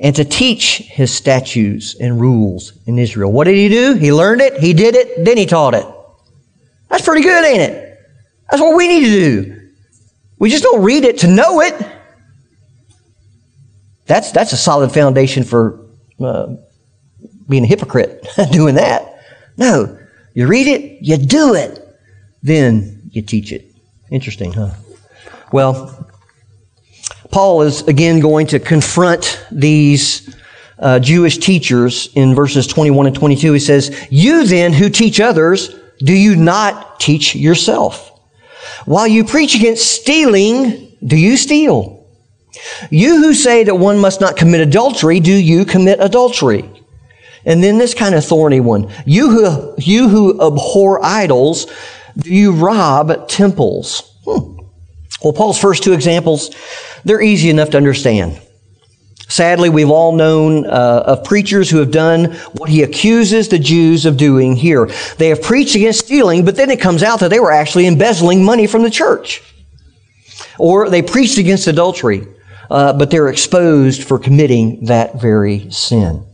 and 0.00 0.14
to 0.14 0.24
teach 0.24 0.78
his 0.78 1.12
statutes 1.12 1.96
and 2.00 2.20
rules 2.20 2.72
in 2.86 2.98
Israel. 2.98 3.32
What 3.32 3.44
did 3.44 3.56
he 3.56 3.68
do? 3.68 3.94
He 3.94 4.12
learned 4.12 4.40
it, 4.40 4.58
he 4.58 4.72
did 4.72 4.94
it, 4.94 5.24
then 5.24 5.36
he 5.36 5.46
taught 5.46 5.74
it. 5.74 5.86
That's 6.88 7.04
pretty 7.04 7.22
good, 7.22 7.44
ain't 7.44 7.60
it? 7.60 8.00
That's 8.50 8.62
what 8.62 8.76
we 8.76 8.88
need 8.88 9.04
to 9.04 9.10
do. 9.10 9.70
We 10.38 10.50
just 10.50 10.62
don't 10.62 10.82
read 10.82 11.04
it 11.04 11.18
to 11.18 11.28
know 11.28 11.60
it. 11.60 11.74
That's, 14.06 14.32
that's 14.32 14.52
a 14.52 14.56
solid 14.56 14.92
foundation 14.92 15.44
for 15.44 15.84
uh, 16.20 16.56
being 17.48 17.64
a 17.64 17.66
hypocrite, 17.66 18.26
doing 18.52 18.76
that. 18.76 19.22
No, 19.56 19.98
you 20.34 20.46
read 20.46 20.66
it, 20.66 21.02
you 21.02 21.16
do 21.16 21.54
it, 21.54 21.84
then 22.42 23.10
you 23.10 23.22
teach 23.22 23.52
it. 23.52 23.66
Interesting, 24.10 24.52
huh? 24.52 24.70
Well, 25.52 26.08
Paul 27.30 27.62
is 27.62 27.82
again 27.82 28.20
going 28.20 28.46
to 28.48 28.58
confront 28.58 29.44
these 29.50 30.34
uh, 30.78 30.98
Jewish 30.98 31.38
teachers 31.38 32.08
in 32.14 32.34
verses 32.34 32.66
21 32.66 33.06
and 33.06 33.16
22. 33.16 33.52
He 33.52 33.58
says, 33.58 34.06
You 34.10 34.46
then 34.46 34.72
who 34.72 34.88
teach 34.88 35.20
others, 35.20 35.74
do 35.98 36.12
you 36.12 36.36
not 36.36 37.00
teach 37.00 37.34
yourself? 37.34 38.12
While 38.84 39.06
you 39.06 39.24
preach 39.24 39.54
against 39.54 39.90
stealing, 39.90 40.96
do 41.04 41.16
you 41.16 41.36
steal? 41.36 42.06
You 42.90 43.18
who 43.18 43.34
say 43.34 43.64
that 43.64 43.74
one 43.74 43.98
must 43.98 44.20
not 44.20 44.36
commit 44.36 44.60
adultery, 44.60 45.20
do 45.20 45.32
you 45.32 45.64
commit 45.64 45.98
adultery? 46.00 46.68
And 47.44 47.62
then 47.62 47.78
this 47.78 47.94
kind 47.94 48.14
of 48.14 48.24
thorny 48.24 48.60
one. 48.60 48.90
You 49.06 49.30
who, 49.30 49.74
you 49.78 50.08
who 50.08 50.40
abhor 50.40 51.04
idols, 51.04 51.66
do 52.16 52.34
you 52.34 52.52
rob 52.52 53.28
temples? 53.28 54.16
Hmm. 54.24 54.58
Well, 55.22 55.32
Paul's 55.32 55.58
first 55.60 55.82
two 55.82 55.92
examples, 55.92 56.54
they're 57.04 57.22
easy 57.22 57.50
enough 57.50 57.70
to 57.70 57.76
understand. 57.76 58.40
Sadly, 59.28 59.68
we've 59.68 59.90
all 59.90 60.12
known 60.12 60.66
uh, 60.66 61.02
of 61.06 61.22
preachers 61.24 61.68
who 61.68 61.76
have 61.78 61.90
done 61.90 62.32
what 62.52 62.70
he 62.70 62.82
accuses 62.82 63.48
the 63.48 63.58
Jews 63.58 64.06
of 64.06 64.16
doing 64.16 64.56
here. 64.56 64.90
They 65.18 65.28
have 65.28 65.42
preached 65.42 65.74
against 65.74 66.06
stealing, 66.06 66.46
but 66.46 66.56
then 66.56 66.70
it 66.70 66.80
comes 66.80 67.02
out 67.02 67.20
that 67.20 67.28
they 67.28 67.38
were 67.38 67.52
actually 67.52 67.86
embezzling 67.86 68.42
money 68.42 68.66
from 68.66 68.82
the 68.82 68.90
church. 68.90 69.42
Or 70.58 70.88
they 70.88 71.02
preached 71.02 71.36
against 71.36 71.66
adultery, 71.66 72.26
uh, 72.70 72.94
but 72.94 73.10
they're 73.10 73.28
exposed 73.28 74.02
for 74.04 74.18
committing 74.18 74.86
that 74.86 75.20
very 75.20 75.70
sin. 75.70 76.24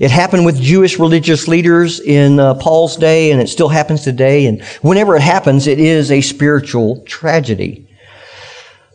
It 0.00 0.10
happened 0.10 0.44
with 0.44 0.60
Jewish 0.60 0.98
religious 0.98 1.46
leaders 1.46 2.00
in 2.00 2.40
uh, 2.40 2.54
Paul's 2.54 2.96
day, 2.96 3.30
and 3.30 3.40
it 3.40 3.48
still 3.50 3.68
happens 3.68 4.02
today. 4.02 4.46
And 4.46 4.62
whenever 4.82 5.14
it 5.14 5.22
happens, 5.22 5.68
it 5.68 5.78
is 5.78 6.10
a 6.10 6.20
spiritual 6.20 7.02
tragedy. 7.02 7.88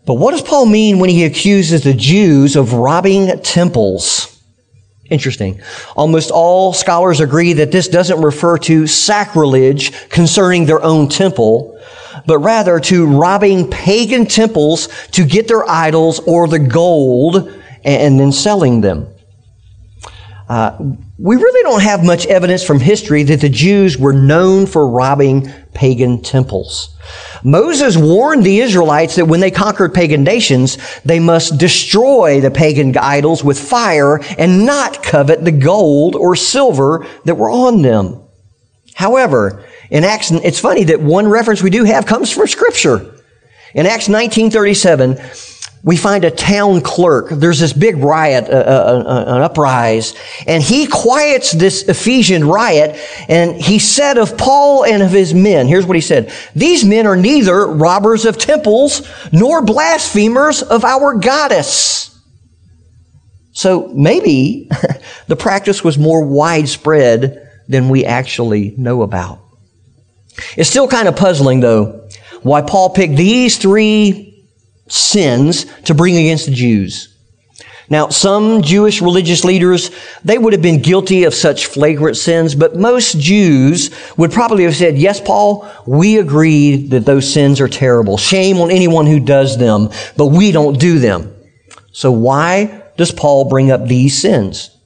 But 0.08 0.16
what 0.16 0.32
does 0.32 0.42
Paul 0.42 0.66
mean 0.66 1.00
when 1.00 1.10
he 1.10 1.26
accuses 1.26 1.84
the 1.84 1.94
Jews 1.94 2.56
of 2.56 2.72
robbing 2.72 3.42
temples? 3.42 4.42
Interesting. 5.10 5.62
Almost 5.98 6.32
all 6.32 6.72
scholars 6.72 7.20
agree 7.20 7.52
that 7.54 7.74
this 7.74 7.90
doesn't 7.90 8.22
refer 8.22 8.58
to 8.60 8.88
sacrilege 8.88 10.08
concerning 10.08 10.66
their 10.66 10.82
own 10.82 11.10
temple, 11.10 11.78
but 12.26 12.40
rather 12.40 12.80
to 12.80 13.06
robbing 13.06 13.70
pagan 13.70 14.26
temples 14.26 14.88
to 15.12 15.26
get 15.26 15.50
their 15.50 15.70
idols 15.70 16.20
or 16.20 16.48
the 16.48 16.60
gold 16.60 17.54
and 17.84 18.18
then 18.18 18.32
selling 18.32 18.80
them. 18.80 19.08
Uh, 20.48 20.96
we 21.20 21.36
really 21.36 21.64
don't 21.64 21.82
have 21.82 22.04
much 22.04 22.28
evidence 22.28 22.64
from 22.64 22.80
history 22.80 23.24
that 23.24 23.42
the 23.42 23.50
Jews 23.50 23.98
were 23.98 24.14
known 24.14 24.68
for 24.68 24.88
robbing 24.88 25.52
pagan 25.74 26.22
temples. 26.22 26.96
Moses 27.44 27.98
warned 27.98 28.44
the 28.44 28.60
Israelites 28.60 29.16
that 29.16 29.26
when 29.26 29.40
they 29.40 29.50
conquered 29.50 29.96
pagan 29.96 30.24
nations, 30.24 30.78
they 31.06 31.20
must 31.20 31.58
destroy 31.58 32.40
the 32.40 32.52
pagan 32.52 32.96
idols 32.98 33.44
with 33.44 33.60
fire 33.60 34.18
and 34.38 34.66
not 34.66 35.02
covet 35.02 35.44
the 35.44 35.52
gold 35.52 36.16
or 36.16 36.36
silver 36.36 37.08
that 37.26 37.36
were 37.36 37.50
on 37.50 37.82
them. 37.82 38.22
However, 38.94 39.64
in 39.90 40.04
Acts, 40.04 40.32
it's 40.32 40.60
funny 40.60 40.84
that 40.86 41.02
one 41.02 41.28
reference 41.28 41.64
we 41.64 41.70
do 41.72 41.84
have 41.84 42.06
comes 42.06 42.32
from 42.32 42.48
scripture. 42.48 43.00
In 43.74 43.86
Acts 43.86 44.08
1937, 44.10 45.18
we 45.88 45.96
find 45.96 46.26
a 46.26 46.32
town 46.32 46.82
clerk. 46.82 47.30
There's 47.30 47.62
this 47.62 47.72
big 47.72 47.96
riot, 47.96 48.50
uh, 48.50 48.58
uh, 48.58 49.04
uh, 49.08 49.36
an 49.38 49.42
uprise, 49.42 50.16
and 50.46 50.62
he 50.62 50.86
quiets 50.86 51.54
this 51.54 51.84
Ephesian 51.84 52.46
riot, 52.46 53.00
and 53.30 53.56
he 53.56 53.80
said 53.80 54.18
of 54.18 54.38
Paul 54.38 54.84
and 54.84 55.02
of 55.02 55.12
his 55.12 55.34
men, 55.34 55.66
here's 55.66 55.86
what 55.86 55.96
he 55.96 56.02
said, 56.02 56.34
these 56.54 56.84
men 56.84 57.08
are 57.08 57.16
neither 57.16 57.66
robbers 57.66 58.26
of 58.26 58.38
temples 58.38 59.08
nor 59.32 59.64
blasphemers 59.64 60.62
of 60.62 60.84
our 60.84 61.14
goddess. 61.14 62.14
So 63.54 63.88
maybe 63.96 64.70
the 65.28 65.38
practice 65.38 65.86
was 65.86 65.98
more 65.98 66.28
widespread 66.28 67.50
than 67.70 67.88
we 67.88 68.04
actually 68.04 68.76
know 68.78 69.04
about. 69.04 69.40
It's 70.58 70.70
still 70.70 70.90
kind 70.90 71.08
of 71.08 71.16
puzzling 71.16 71.62
though 71.62 72.10
why 72.42 72.62
Paul 72.62 72.90
picked 72.90 73.16
these 73.16 73.58
three 73.58 74.37
sins 74.88 75.66
to 75.84 75.94
bring 75.94 76.16
against 76.18 76.46
the 76.48 76.54
Jews. 76.54 77.14
Now, 77.90 78.10
some 78.10 78.62
Jewish 78.62 79.02
religious 79.02 79.46
leaders, 79.46 79.92
they 80.24 80.38
would 80.38 80.52
have 80.52 80.62
been 80.62 80.82
guilty 80.82 81.24
of 81.24 81.34
such 81.34 81.68
flagrant 81.68 82.18
sins, 82.18 82.54
but 82.54 82.76
most 82.76 83.18
Jews 83.18 83.92
would 84.18 84.32
probably 84.32 84.66
have 84.66 84.76
said, 84.76 84.98
yes, 84.98 85.22
Paul, 85.22 85.70
we 85.86 86.18
agree 86.18 86.88
that 86.88 87.06
those 87.06 87.32
sins 87.32 87.62
are 87.62 87.70
terrible. 87.70 88.18
Shame 88.18 88.58
on 88.58 88.72
anyone 88.72 89.06
who 89.06 89.22
does 89.22 89.58
them, 89.58 89.90
but 90.18 90.28
we 90.28 90.52
don't 90.52 90.78
do 90.78 91.00
them. 91.00 91.34
So 91.94 92.12
why 92.12 92.84
does 92.98 93.12
Paul 93.12 93.48
bring 93.48 93.72
up 93.72 93.88
these 93.88 94.22
sins? 94.22 94.77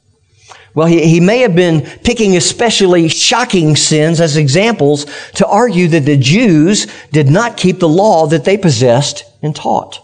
Well, 0.73 0.87
he, 0.87 1.05
he 1.05 1.19
may 1.19 1.39
have 1.39 1.55
been 1.55 1.81
picking 2.03 2.37
especially 2.37 3.09
shocking 3.09 3.75
sins 3.75 4.21
as 4.21 4.37
examples 4.37 5.05
to 5.35 5.47
argue 5.47 5.87
that 5.89 6.05
the 6.05 6.17
Jews 6.17 6.87
did 7.11 7.29
not 7.29 7.57
keep 7.57 7.79
the 7.79 7.89
law 7.89 8.27
that 8.27 8.45
they 8.45 8.57
possessed 8.57 9.25
and 9.41 9.55
taught. 9.55 9.99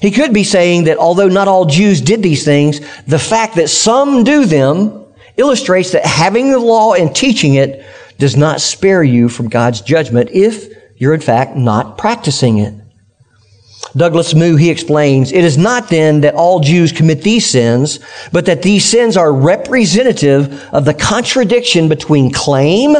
He 0.00 0.12
could 0.12 0.32
be 0.32 0.44
saying 0.44 0.84
that 0.84 0.98
although 0.98 1.28
not 1.28 1.48
all 1.48 1.64
Jews 1.64 2.00
did 2.00 2.22
these 2.22 2.44
things, 2.44 2.80
the 3.06 3.18
fact 3.18 3.56
that 3.56 3.68
some 3.68 4.22
do 4.22 4.44
them 4.44 5.04
illustrates 5.36 5.92
that 5.92 6.06
having 6.06 6.52
the 6.52 6.58
law 6.58 6.94
and 6.94 7.14
teaching 7.14 7.54
it 7.54 7.84
does 8.18 8.36
not 8.36 8.60
spare 8.60 9.02
you 9.02 9.28
from 9.28 9.48
God's 9.48 9.80
judgment 9.80 10.30
if 10.32 10.68
you're 10.96 11.14
in 11.14 11.20
fact 11.20 11.56
not 11.56 11.98
practicing 11.98 12.58
it. 12.58 12.74
Douglas 13.96 14.34
Moo, 14.34 14.56
he 14.56 14.70
explains, 14.70 15.32
it 15.32 15.44
is 15.44 15.58
not 15.58 15.88
then 15.88 16.20
that 16.20 16.34
all 16.34 16.60
Jews 16.60 16.92
commit 16.92 17.22
these 17.22 17.46
sins, 17.46 17.98
but 18.32 18.46
that 18.46 18.62
these 18.62 18.84
sins 18.84 19.16
are 19.16 19.32
representative 19.32 20.62
of 20.72 20.84
the 20.84 20.94
contradiction 20.94 21.88
between 21.88 22.32
claim 22.32 22.94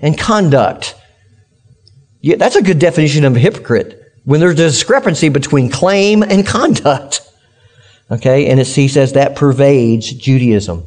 and 0.00 0.16
conduct. 0.16 0.94
Yeah, 2.20 2.36
that's 2.36 2.56
a 2.56 2.62
good 2.62 2.78
definition 2.78 3.24
of 3.24 3.36
a 3.36 3.40
hypocrite 3.40 4.00
when 4.24 4.40
there's 4.40 4.54
a 4.54 4.68
discrepancy 4.68 5.28
between 5.28 5.70
claim 5.70 6.22
and 6.22 6.46
conduct. 6.46 7.22
Okay, 8.10 8.48
and 8.48 8.60
he 8.60 8.88
says 8.88 9.14
that 9.14 9.36
pervades 9.36 10.12
Judaism. 10.12 10.86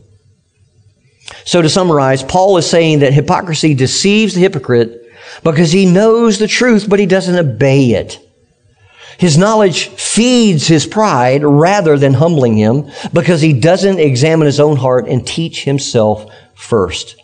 So 1.45 1.61
to 1.61 1.69
summarize, 1.69 2.23
Paul 2.23 2.57
is 2.57 2.69
saying 2.69 2.99
that 2.99 3.13
hypocrisy 3.13 3.73
deceives 3.73 4.33
the 4.33 4.41
hypocrite 4.41 5.05
because 5.43 5.71
he 5.71 5.85
knows 5.85 6.39
the 6.39 6.47
truth, 6.47 6.89
but 6.89 6.99
he 6.99 7.05
doesn't 7.05 7.35
obey 7.35 7.91
it. 7.91 8.19
His 9.21 9.37
knowledge 9.37 9.87
feeds 9.89 10.67
his 10.67 10.85
pride 10.85 11.43
rather 11.43 11.97
than 11.97 12.15
humbling 12.15 12.57
him 12.57 12.91
because 13.13 13.39
he 13.39 13.53
doesn't 13.53 13.99
examine 13.99 14.47
his 14.47 14.59
own 14.59 14.75
heart 14.75 15.07
and 15.07 15.25
teach 15.25 15.63
himself 15.63 16.25
first. 16.55 17.15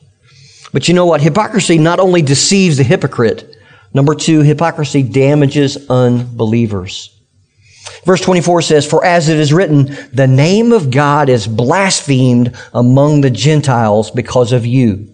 But 0.71 0.88
you 0.88 0.93
know 0.93 1.05
what? 1.07 1.21
Hypocrisy 1.21 1.77
not 1.77 1.99
only 1.99 2.21
deceives 2.21 2.77
the 2.77 2.83
hypocrite, 2.83 3.57
Number 3.93 4.13
two, 4.15 4.41
hypocrisy 4.41 5.01
damages 5.01 5.89
unbelievers. 5.89 7.13
Verse 8.05 8.21
24 8.21 8.62
says, 8.62 8.86
For 8.86 9.03
as 9.03 9.29
it 9.29 9.39
is 9.39 9.53
written, 9.53 9.97
the 10.13 10.27
name 10.27 10.71
of 10.71 10.91
God 10.91 11.29
is 11.29 11.47
blasphemed 11.47 12.55
among 12.73 13.21
the 13.21 13.31
Gentiles 13.31 14.12
because 14.12 14.51
of 14.51 14.65
you. 14.65 15.13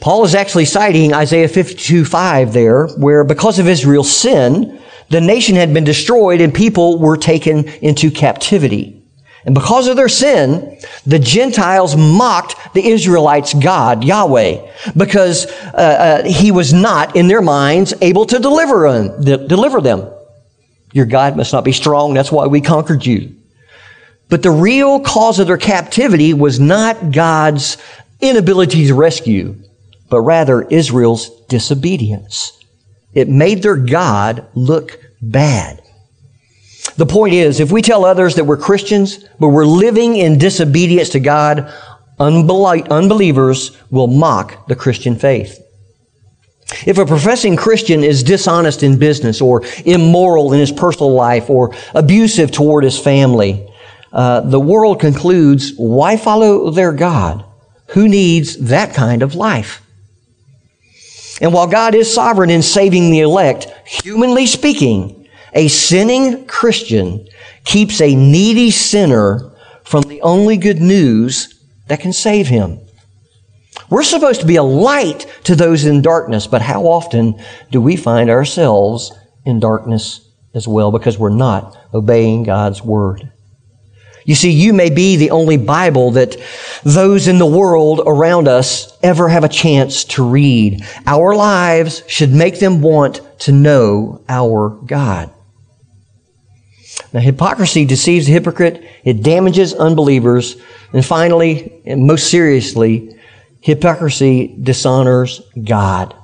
Paul 0.00 0.24
is 0.24 0.34
actually 0.34 0.66
citing 0.66 1.12
Isaiah 1.12 1.48
52 1.48 2.04
5 2.04 2.52
there, 2.52 2.86
where 2.86 3.24
because 3.24 3.58
of 3.58 3.66
Israel's 3.66 4.14
sin, 4.14 4.80
the 5.08 5.20
nation 5.20 5.56
had 5.56 5.72
been 5.72 5.84
destroyed 5.84 6.40
and 6.40 6.52
people 6.52 6.98
were 6.98 7.16
taken 7.16 7.68
into 7.68 8.10
captivity. 8.10 9.02
And 9.44 9.54
because 9.54 9.86
of 9.86 9.94
their 9.94 10.08
sin, 10.08 10.76
the 11.06 11.20
Gentiles 11.20 11.96
mocked 11.96 12.56
the 12.74 12.84
Israelites' 12.84 13.54
God, 13.54 14.02
Yahweh, 14.02 14.72
because 14.96 15.46
uh, 15.46 16.22
uh, 16.24 16.24
he 16.24 16.50
was 16.50 16.72
not, 16.72 17.14
in 17.14 17.28
their 17.28 17.40
minds, 17.40 17.94
able 18.00 18.26
to 18.26 18.40
deliver 18.40 18.90
them, 18.90 19.22
deliver 19.46 19.80
them. 19.80 20.10
Your 20.92 21.06
God 21.06 21.36
must 21.36 21.52
not 21.52 21.62
be 21.62 21.70
strong. 21.70 22.12
That's 22.12 22.32
why 22.32 22.46
we 22.46 22.60
conquered 22.60 23.06
you. 23.06 23.36
But 24.28 24.42
the 24.42 24.50
real 24.50 24.98
cause 24.98 25.38
of 25.38 25.46
their 25.46 25.58
captivity 25.58 26.34
was 26.34 26.58
not 26.58 27.12
God's 27.12 27.76
inability 28.20 28.88
to 28.88 28.94
rescue, 28.94 29.54
but 30.10 30.22
rather 30.22 30.62
Israel's 30.62 31.30
disobedience. 31.46 32.55
It 33.16 33.30
made 33.30 33.62
their 33.62 33.76
God 33.76 34.46
look 34.54 35.00
bad. 35.22 35.80
The 36.96 37.06
point 37.06 37.32
is, 37.32 37.60
if 37.60 37.72
we 37.72 37.80
tell 37.80 38.04
others 38.04 38.34
that 38.34 38.44
we're 38.44 38.58
Christians, 38.58 39.24
but 39.40 39.48
we're 39.48 39.64
living 39.64 40.16
in 40.16 40.36
disobedience 40.36 41.08
to 41.10 41.20
God, 41.20 41.72
unbelievers 42.18 43.76
will 43.90 44.06
mock 44.06 44.68
the 44.68 44.76
Christian 44.76 45.16
faith. 45.16 45.58
If 46.86 46.98
a 46.98 47.06
professing 47.06 47.56
Christian 47.56 48.04
is 48.04 48.22
dishonest 48.22 48.82
in 48.82 48.98
business 48.98 49.40
or 49.40 49.62
immoral 49.86 50.52
in 50.52 50.60
his 50.60 50.72
personal 50.72 51.14
life 51.14 51.48
or 51.48 51.74
abusive 51.94 52.50
toward 52.50 52.84
his 52.84 52.98
family, 52.98 53.66
uh, 54.12 54.42
the 54.42 54.60
world 54.60 55.00
concludes, 55.00 55.72
why 55.78 56.18
follow 56.18 56.70
their 56.70 56.92
God? 56.92 57.44
Who 57.88 58.08
needs 58.08 58.56
that 58.58 58.92
kind 58.92 59.22
of 59.22 59.34
life? 59.34 59.80
And 61.40 61.52
while 61.52 61.66
God 61.66 61.94
is 61.94 62.12
sovereign 62.12 62.50
in 62.50 62.62
saving 62.62 63.10
the 63.10 63.20
elect, 63.20 63.66
humanly 63.84 64.46
speaking, 64.46 65.28
a 65.52 65.68
sinning 65.68 66.46
Christian 66.46 67.26
keeps 67.64 68.00
a 68.00 68.14
needy 68.14 68.70
sinner 68.70 69.52
from 69.84 70.02
the 70.02 70.22
only 70.22 70.56
good 70.56 70.80
news 70.80 71.62
that 71.88 72.00
can 72.00 72.12
save 72.12 72.46
him. 72.48 72.80
We're 73.90 74.02
supposed 74.02 74.40
to 74.40 74.46
be 74.46 74.56
a 74.56 74.62
light 74.62 75.26
to 75.44 75.54
those 75.54 75.84
in 75.84 76.02
darkness, 76.02 76.46
but 76.46 76.62
how 76.62 76.82
often 76.84 77.40
do 77.70 77.80
we 77.80 77.96
find 77.96 78.30
ourselves 78.30 79.12
in 79.44 79.60
darkness 79.60 80.28
as 80.54 80.66
well 80.66 80.90
because 80.90 81.18
we're 81.18 81.28
not 81.30 81.76
obeying 81.94 82.42
God's 82.42 82.82
word? 82.82 83.30
You 84.26 84.34
see, 84.34 84.50
you 84.50 84.72
may 84.72 84.90
be 84.90 85.14
the 85.16 85.30
only 85.30 85.56
Bible 85.56 86.10
that 86.10 86.36
those 86.82 87.28
in 87.28 87.38
the 87.38 87.46
world 87.46 88.02
around 88.04 88.48
us 88.48 88.98
ever 89.02 89.28
have 89.28 89.44
a 89.44 89.48
chance 89.48 90.02
to 90.04 90.28
read. 90.28 90.84
Our 91.06 91.36
lives 91.36 92.02
should 92.08 92.32
make 92.32 92.58
them 92.58 92.82
want 92.82 93.20
to 93.40 93.52
know 93.52 94.24
our 94.28 94.70
God. 94.70 95.30
Now, 97.12 97.20
hypocrisy 97.20 97.84
deceives 97.84 98.26
the 98.26 98.32
hypocrite, 98.32 98.82
it 99.04 99.22
damages 99.22 99.74
unbelievers, 99.74 100.56
and 100.92 101.04
finally, 101.04 101.82
and 101.86 102.04
most 102.04 102.28
seriously, 102.28 103.16
hypocrisy 103.60 104.56
dishonors 104.60 105.40
God. 105.62 106.16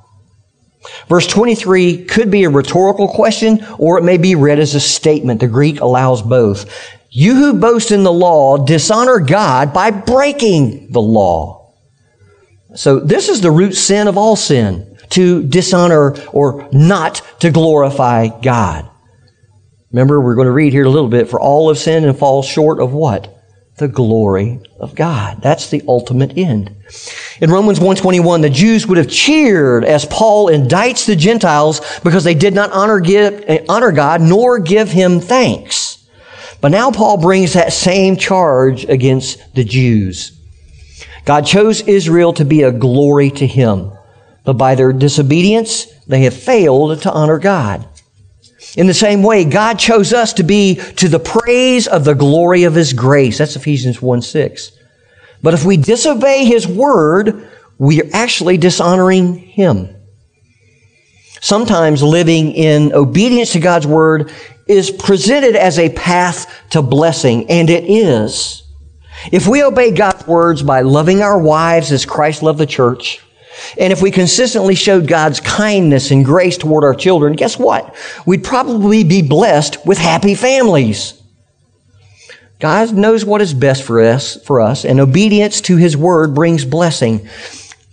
Verse 1.09 1.29
23 1.29 2.07
could 2.07 2.33
be 2.33 2.43
a 2.43 2.51
rhetorical 2.51 3.07
question, 3.07 3.65
or 3.79 3.99
it 3.99 4.03
may 4.03 4.17
be 4.17 4.35
read 4.35 4.59
as 4.59 4.75
a 4.75 4.81
statement. 4.81 5.39
The 5.39 5.47
Greek 5.47 5.81
allows 5.81 6.21
both. 6.21 6.67
You 7.15 7.35
who 7.35 7.61
boast 7.61 7.91
in 7.91 8.05
the 8.05 8.13
law 8.13 8.57
dishonor 8.57 9.19
God 9.19 9.75
by 9.75 9.91
breaking 9.91 10.93
the 10.93 11.03
law. 11.03 11.75
So 12.75 13.01
this 13.01 13.29
is 13.29 13.43
the 13.43 13.51
root 13.51 13.75
sin 13.75 14.09
of 14.09 14.17
all 14.17 14.35
sin, 14.35 14.97
to 15.11 15.43
dishonor 15.43 16.17
or 16.29 16.71
not 16.73 17.21
to 17.41 17.51
glorify 17.51 18.29
God. 18.41 18.89
Remember, 19.91 20.23
we're 20.23 20.35
going 20.35 20.47
to 20.47 20.53
read 20.53 20.73
here 20.73 20.87
a 20.87 20.91
little 20.91 21.11
bit. 21.11 21.29
For 21.29 21.39
all 21.39 21.69
of 21.69 21.77
sin 21.77 22.05
and 22.05 22.19
fall 22.19 22.43
short 22.43 22.81
of 22.81 22.95
what? 22.95 23.29
The 23.77 23.89
glory 23.89 24.63
of 24.81 24.95
God. 24.95 25.43
That's 25.43 25.69
the 25.69 25.83
ultimate 25.87 26.39
end. 26.39 26.75
In 27.43 27.51
Romans 27.51 27.79
121, 27.79 28.41
the 28.41 28.49
Jews 28.49 28.87
would 28.87 28.97
have 28.97 29.11
cheered 29.11 29.85
as 29.85 30.07
Paul 30.07 30.47
indicts 30.47 31.05
the 31.05 31.17
Gentiles 31.17 31.83
because 32.03 32.25
they 32.25 32.35
did 32.35 32.55
not 32.55 32.73
honor, 32.73 33.01
give, 33.01 33.45
eh, 33.47 33.67
honor 33.69 33.93
God 33.93 34.23
nor 34.23 34.59
give 34.59 34.89
him 34.89 35.21
thanks. 35.21 35.92
But 36.63 36.71
now 36.71 36.93
Paul 36.93 37.19
brings 37.19 37.55
that 37.55 37.73
same 37.73 38.17
charge 38.17 38.85
against 38.85 39.55
the 39.55 39.65
Jews. 39.65 40.39
God 41.25 41.45
chose 41.45 41.83
Israel 41.83 42.33
to 42.35 42.45
be 42.45 42.63
a 42.63 42.71
glory 42.71 43.31
to 43.33 43.47
him, 43.47 43.93
but 44.45 44.55
by 44.55 44.77
their 44.77 44.93
disobedience, 44.93 45.87
they 46.07 46.23
have 46.23 46.35
failed 46.35 47.03
to 47.03 47.13
honor 47.13 47.39
God. 47.39 47.87
In 48.77 48.87
the 48.87 48.95
same 48.95 49.25
way, 49.25 49.45
God 49.45 49.79
chose 49.79 50.13
us 50.13 50.33
to 50.35 50.45
be 50.45 50.77
to 50.97 51.09
the 51.09 51.19
praise 51.19 51.89
of 51.89 52.05
the 52.05 52.15
glory 52.15 52.63
of 52.63 52.75
His 52.75 52.93
grace. 52.93 53.39
That's 53.39 53.57
Ephesians 53.57 54.01
1 54.01 54.23
6. 54.23 54.73
But 55.43 55.55
if 55.55 55.65
we 55.65 55.77
disobey 55.77 56.45
His 56.45 56.67
word, 56.67 57.51
we 57.79 58.01
are 58.01 58.09
actually 58.13 58.57
dishonoring 58.57 59.37
Him. 59.37 59.95
Sometimes 61.41 62.03
living 62.03 62.53
in 62.53 62.93
obedience 62.95 63.53
to 63.53 63.61
God's 63.61 63.87
word 63.87 64.33
is 64.77 64.91
presented 64.91 65.57
as 65.57 65.79
a 65.79 65.91
path 65.91 66.51
to 66.71 66.83
blessing, 66.83 67.49
and 67.51 67.71
it 67.71 67.85
is. 67.85 68.63
If 69.31 69.47
we 69.47 69.63
obey 69.63 69.93
God's 69.93 70.27
words 70.27 70.63
by 70.63 70.81
loving 70.81 71.21
our 71.21 71.39
wives 71.39 71.93
as 71.93 72.05
Christ 72.05 72.43
loved 72.43 72.59
the 72.59 72.67
church, 72.67 73.21
and 73.79 73.93
if 73.93 74.03
we 74.03 74.11
consistently 74.11 74.75
showed 74.75 75.07
God's 75.07 75.41
kindness 75.41 76.11
and 76.11 76.25
grace 76.25 76.57
toward 76.57 76.85
our 76.85 76.95
children, 76.95 77.35
guess 77.35 77.59
what? 77.59 77.95
We'd 78.27 78.45
probably 78.45 79.05
be 79.05 79.23
blessed 79.23 79.87
with 79.87 79.99
happy 79.99 80.35
families. 80.35 81.23
God 82.59 82.95
knows 82.95 83.25
what 83.25 83.43
is 83.43 83.55
best 83.55 83.83
for 83.83 84.01
us, 84.01 84.43
for 84.45 84.61
us, 84.61 84.85
and 84.85 85.01
obedience 85.01 85.61
to 85.63 85.77
His 85.77 85.97
word 85.97 86.35
brings 86.35 86.65
blessing. 86.65 87.29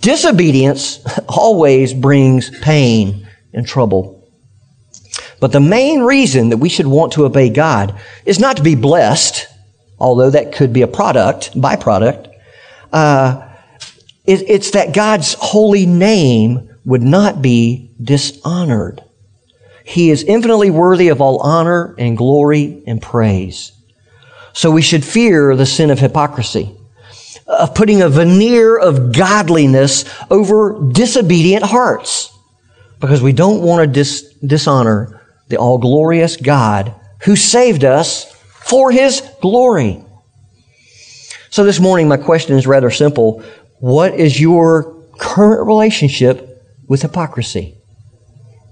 Disobedience 0.02 1.00
always 1.28 1.94
brings 1.94 2.58
pain 2.60 3.28
and 3.54 3.68
trouble. 3.68 4.19
But 5.40 5.52
the 5.52 5.60
main 5.60 6.02
reason 6.02 6.50
that 6.50 6.58
we 6.58 6.70
should 6.70 6.88
want 6.88 7.14
to 7.14 7.26
obey 7.26 7.50
God 7.50 7.98
is 8.26 8.40
not 8.40 8.58
to 8.58 8.64
be 8.64 8.76
blessed, 8.76 9.48
although 9.98 10.30
that 10.30 10.54
could 10.54 10.74
be 10.74 10.82
a 10.82 10.88
product, 10.88 11.54
byproduct. 11.54 12.32
Uh, 12.92 13.48
it, 14.26 14.50
it's 14.50 14.72
that 14.72 14.94
God's 14.94 15.36
holy 15.40 15.86
name 15.86 16.70
would 16.86 17.04
not 17.04 17.42
be 17.42 17.92
dishonored. 18.02 19.04
He 19.86 20.10
is 20.12 20.24
infinitely 20.24 20.70
worthy 20.70 21.08
of 21.08 21.22
all 21.22 21.40
honor 21.40 21.96
and 21.98 22.18
glory 22.18 22.84
and 22.86 23.02
praise. 23.02 23.72
So 24.54 24.72
we 24.72 24.82
should 24.82 25.06
fear 25.06 25.56
the 25.56 25.66
sin 25.66 25.90
of 25.90 26.00
hypocrisy, 26.00 26.76
of 27.48 27.74
putting 27.74 28.02
a 28.02 28.10
veneer 28.10 28.78
of 28.78 29.14
godliness 29.16 30.06
over 30.30 30.80
disobedient 30.92 31.64
hearts, 31.64 32.36
because 33.00 33.22
we 33.22 33.32
don't 33.32 33.62
want 33.62 33.82
to 33.82 33.88
dis- 33.88 34.34
dishonor 34.46 35.19
the 35.50 35.58
all 35.58 35.78
glorious 35.78 36.38
God 36.38 36.94
who 37.24 37.36
saved 37.36 37.84
us 37.84 38.32
for 38.34 38.92
his 38.92 39.22
glory. 39.42 40.04
So 41.50 41.64
this 41.64 41.80
morning, 41.80 42.08
my 42.08 42.18
question 42.18 42.58
is 42.58 42.68
rather 42.68 42.92
simple. 42.92 43.44
What 43.80 44.14
is 44.14 44.40
your 44.40 44.96
current 45.18 45.66
relationship 45.68 46.64
with 46.88 47.02
hypocrisy? 47.02 47.76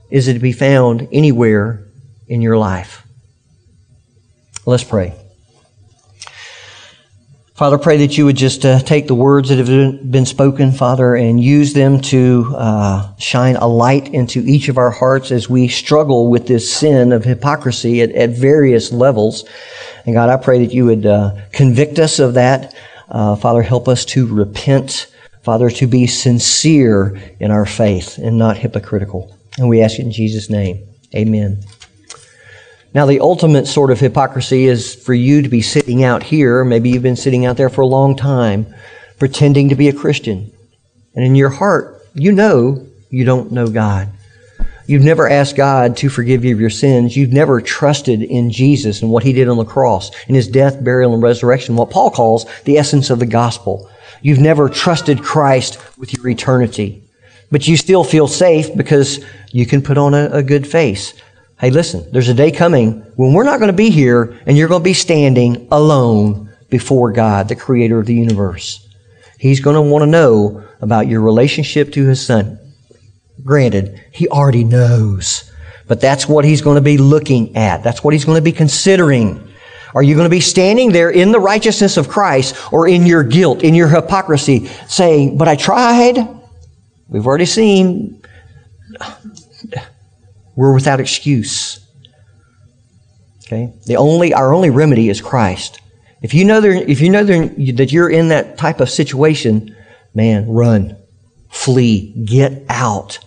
Is 0.10 0.28
it 0.28 0.34
to 0.34 0.40
be 0.40 0.54
found 0.54 1.08
anywhere 1.12 1.88
in 2.28 2.42
your 2.42 2.58
life? 2.58 3.06
Let's 4.66 4.84
pray. 4.84 5.14
Father, 7.58 7.80
pray 7.80 7.98
that 7.98 8.20
you 8.20 8.26
would 8.26 8.38
just 8.38 8.64
uh, 8.68 8.78
take 8.82 9.08
the 9.08 9.16
words 9.16 9.50
that 9.50 9.58
have 9.58 10.12
been 10.12 10.28
spoken, 10.28 10.72
Father, 10.72 11.16
and 11.16 11.44
use 11.44 11.74
them 11.74 12.00
to 12.02 12.54
uh, 12.56 13.16
shine 13.18 13.56
a 13.56 13.66
light 13.66 14.14
into 14.14 14.44
each 14.46 14.70
of 14.70 14.78
our 14.78 14.92
hearts 14.92 15.32
as 15.32 15.50
we 15.50 15.68
struggle 15.68 16.30
with 16.30 16.46
this 16.46 16.72
sin 16.72 17.12
of 17.12 17.24
hypocrisy 17.24 18.04
at, 18.04 18.12
at 18.12 18.30
various 18.30 18.92
levels. 18.92 19.44
And 20.06 20.14
God, 20.14 20.30
I 20.30 20.38
pray 20.38 20.64
that 20.64 20.72
you 20.72 20.86
would 20.86 21.08
uh, 21.08 21.36
convict 21.52 21.98
us 21.98 22.20
of 22.20 22.36
that. 22.36 22.76
Uh, 23.10 23.36
Father, 23.36 23.64
help 23.64 23.88
us 23.88 24.06
to 24.06 24.28
repent. 24.28 25.12
Father, 25.42 25.72
to 25.72 25.88
be 25.88 26.06
sincere 26.06 27.20
in 27.40 27.50
our 27.50 27.66
faith 27.66 28.20
and 28.20 28.38
not 28.38 28.58
hypocritical. 28.58 29.36
And 29.58 29.68
we 29.68 29.82
ask 29.82 29.98
it 29.98 30.04
in 30.04 30.12
Jesus' 30.12 30.52
name. 30.52 30.88
Amen. 31.16 31.64
Now, 32.98 33.06
the 33.06 33.20
ultimate 33.20 33.68
sort 33.68 33.92
of 33.92 34.00
hypocrisy 34.00 34.66
is 34.66 34.96
for 34.96 35.14
you 35.14 35.44
to 35.44 35.50
be 35.50 35.62
sitting 35.62 36.04
out 36.04 36.24
here. 36.24 36.66
Maybe 36.66 36.90
you've 36.90 37.04
been 37.04 37.16
sitting 37.16 37.46
out 37.46 37.56
there 37.56 37.70
for 37.70 37.82
a 37.82 37.86
long 37.86 38.16
time, 38.16 38.74
pretending 39.20 39.70
to 39.70 39.76
be 39.76 39.88
a 39.88 39.94
Christian. 39.94 40.52
And 41.14 41.24
in 41.24 41.36
your 41.36 41.52
heart, 41.52 42.02
you 42.16 42.32
know 42.32 42.88
you 43.12 43.24
don't 43.24 43.52
know 43.52 43.68
God. 43.68 44.10
You've 44.88 45.04
never 45.04 45.30
asked 45.30 45.56
God 45.56 45.96
to 45.98 46.10
forgive 46.10 46.44
you 46.44 46.56
of 46.56 46.60
your 46.60 46.72
sins. 46.72 47.16
You've 47.16 47.32
never 47.32 47.62
trusted 47.62 48.24
in 48.24 48.50
Jesus 48.50 49.04
and 49.04 49.12
what 49.12 49.22
He 49.22 49.32
did 49.32 49.48
on 49.48 49.58
the 49.58 49.64
cross, 49.64 50.10
in 50.26 50.34
His 50.34 50.48
death, 50.48 50.84
burial, 50.84 51.14
and 51.14 51.22
resurrection, 51.22 51.76
what 51.76 51.92
Paul 51.92 52.10
calls 52.10 52.48
the 52.64 52.80
essence 52.80 53.12
of 53.12 53.20
the 53.20 53.28
gospel. 53.28 53.88
You've 54.24 54.40
never 54.40 54.70
trusted 54.70 55.22
Christ 55.22 55.78
with 56.00 56.14
your 56.14 56.28
eternity. 56.30 57.04
But 57.52 57.68
you 57.68 57.78
still 57.78 58.04
feel 58.04 58.28
safe 58.28 58.76
because 58.76 59.24
you 59.52 59.68
can 59.68 59.84
put 59.84 60.00
on 60.00 60.16
a, 60.16 60.30
a 60.32 60.42
good 60.42 60.68
face. 60.68 61.14
Hey, 61.60 61.72
listen, 61.72 62.08
there's 62.12 62.30
a 62.30 62.36
day 62.36 62.52
coming 62.52 63.02
when 63.16 63.34
we're 63.34 63.44
not 63.44 63.58
going 63.58 63.72
to 63.72 63.74
be 63.74 63.90
here 63.90 64.40
and 64.46 64.56
you're 64.56 64.68
going 64.68 64.82
to 64.82 64.90
be 64.90 64.94
standing 64.94 65.68
alone 65.72 66.54
before 66.70 67.12
God, 67.12 67.50
the 67.50 67.56
creator 67.56 68.00
of 68.00 68.06
the 68.06 68.14
universe. 68.14 68.88
He's 69.40 69.60
going 69.60 69.76
to 69.76 69.82
want 69.82 70.04
to 70.04 70.08
know 70.08 70.64
about 70.82 71.08
your 71.08 71.22
relationship 71.22 71.94
to 71.94 72.06
his 72.06 72.24
son. 72.24 72.60
Granted, 73.44 74.04
he 74.12 74.28
already 74.28 74.64
knows, 74.64 75.52
but 75.88 76.00
that's 76.00 76.30
what 76.30 76.46
he's 76.46 76.62
going 76.62 76.76
to 76.76 76.82
be 76.82 77.00
looking 77.00 77.58
at. 77.58 77.84
That's 77.84 78.04
what 78.04 78.14
he's 78.14 78.26
going 78.26 78.38
to 78.38 78.44
be 78.44 78.52
considering. 78.52 79.52
Are 79.96 80.04
you 80.04 80.14
going 80.14 80.26
to 80.26 80.30
be 80.30 80.42
standing 80.42 80.92
there 80.92 81.10
in 81.10 81.32
the 81.32 81.40
righteousness 81.40 81.98
of 81.98 82.08
Christ 82.08 82.72
or 82.72 82.88
in 82.88 83.08
your 83.08 83.24
guilt, 83.24 83.64
in 83.64 83.74
your 83.74 83.88
hypocrisy, 83.88 84.68
saying, 84.88 85.40
but 85.40 85.48
I 85.48 85.56
tried? 85.56 86.18
We've 87.08 87.26
already 87.26 87.46
seen 87.46 88.22
we're 90.58 90.74
without 90.74 91.00
excuse. 91.00 91.80
Okay? 93.46 93.72
The 93.86 93.96
only, 93.96 94.34
our 94.34 94.54
only 94.54 94.72
remedy 94.72 95.08
is 95.08 95.22
Christ. 95.22 95.80
If 96.22 96.34
you 96.34 96.44
know, 96.44 96.60
there, 96.60 96.74
if 96.74 97.00
you 97.00 97.10
know 97.10 97.24
there, 97.24 97.48
that 97.48 97.92
you're 97.94 98.10
in 98.10 98.30
that 98.30 98.58
type 98.58 98.82
of 98.82 98.90
situation, 98.90 99.76
man, 100.14 100.50
run, 100.50 100.98
flee, 101.50 102.12
get 102.26 102.64
out, 102.70 103.20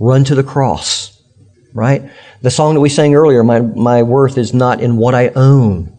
run 0.00 0.24
to 0.24 0.34
the 0.34 0.42
cross, 0.42 1.22
right? 1.72 2.10
The 2.42 2.50
song 2.50 2.74
that 2.74 2.80
we 2.80 2.88
sang 2.88 3.14
earlier, 3.14 3.44
my, 3.44 3.60
my 3.60 4.02
worth 4.02 4.36
is 4.36 4.52
not 4.52 4.80
in 4.80 4.96
what 4.96 5.14
I 5.14 5.28
own. 5.28 5.96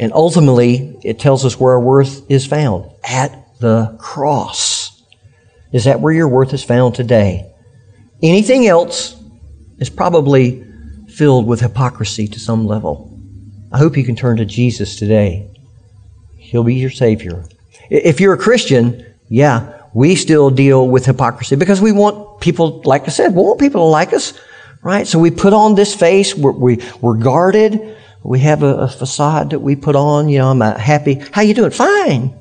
And 0.00 0.12
ultimately, 0.12 0.98
it 1.04 1.20
tells 1.20 1.44
us 1.44 1.60
where 1.60 1.74
our 1.74 1.80
worth 1.80 2.28
is 2.28 2.44
found 2.44 2.90
at 3.04 3.46
the 3.60 3.96
cross. 4.00 5.00
Is 5.72 5.84
that 5.84 6.00
where 6.00 6.12
your 6.12 6.28
worth 6.28 6.52
is 6.52 6.64
found 6.64 6.96
today? 6.96 7.52
Anything 8.20 8.66
else 8.66 9.19
is 9.80 9.90
probably 9.90 10.64
filled 11.08 11.46
with 11.46 11.60
hypocrisy 11.60 12.28
to 12.28 12.38
some 12.38 12.66
level. 12.66 13.18
I 13.72 13.78
hope 13.78 13.96
you 13.96 14.04
can 14.04 14.16
turn 14.16 14.36
to 14.36 14.44
Jesus 14.44 14.96
today. 14.96 15.50
He'll 16.36 16.64
be 16.64 16.74
your 16.74 16.90
Savior. 16.90 17.44
If 17.88 18.20
you're 18.20 18.34
a 18.34 18.38
Christian, 18.38 19.04
yeah, 19.28 19.80
we 19.94 20.14
still 20.14 20.50
deal 20.50 20.88
with 20.88 21.06
hypocrisy 21.06 21.56
because 21.56 21.80
we 21.80 21.92
want 21.92 22.40
people, 22.40 22.82
like 22.84 23.04
I 23.04 23.10
said, 23.10 23.34
we 23.34 23.42
want 23.42 23.60
people 23.60 23.82
to 23.82 23.86
like 23.86 24.12
us, 24.12 24.38
right? 24.82 25.06
So 25.06 25.18
we 25.18 25.30
put 25.30 25.52
on 25.52 25.74
this 25.74 25.94
face, 25.94 26.34
we're, 26.34 26.52
we, 26.52 26.80
we're 27.00 27.16
guarded, 27.16 27.96
we 28.22 28.40
have 28.40 28.62
a, 28.62 28.76
a 28.76 28.88
facade 28.88 29.50
that 29.50 29.60
we 29.60 29.76
put 29.76 29.96
on, 29.96 30.28
you 30.28 30.38
know, 30.38 30.50
I'm 30.50 30.60
happy. 30.60 31.22
How 31.32 31.42
you 31.42 31.54
doing? 31.54 31.70
Fine. 31.70 32.36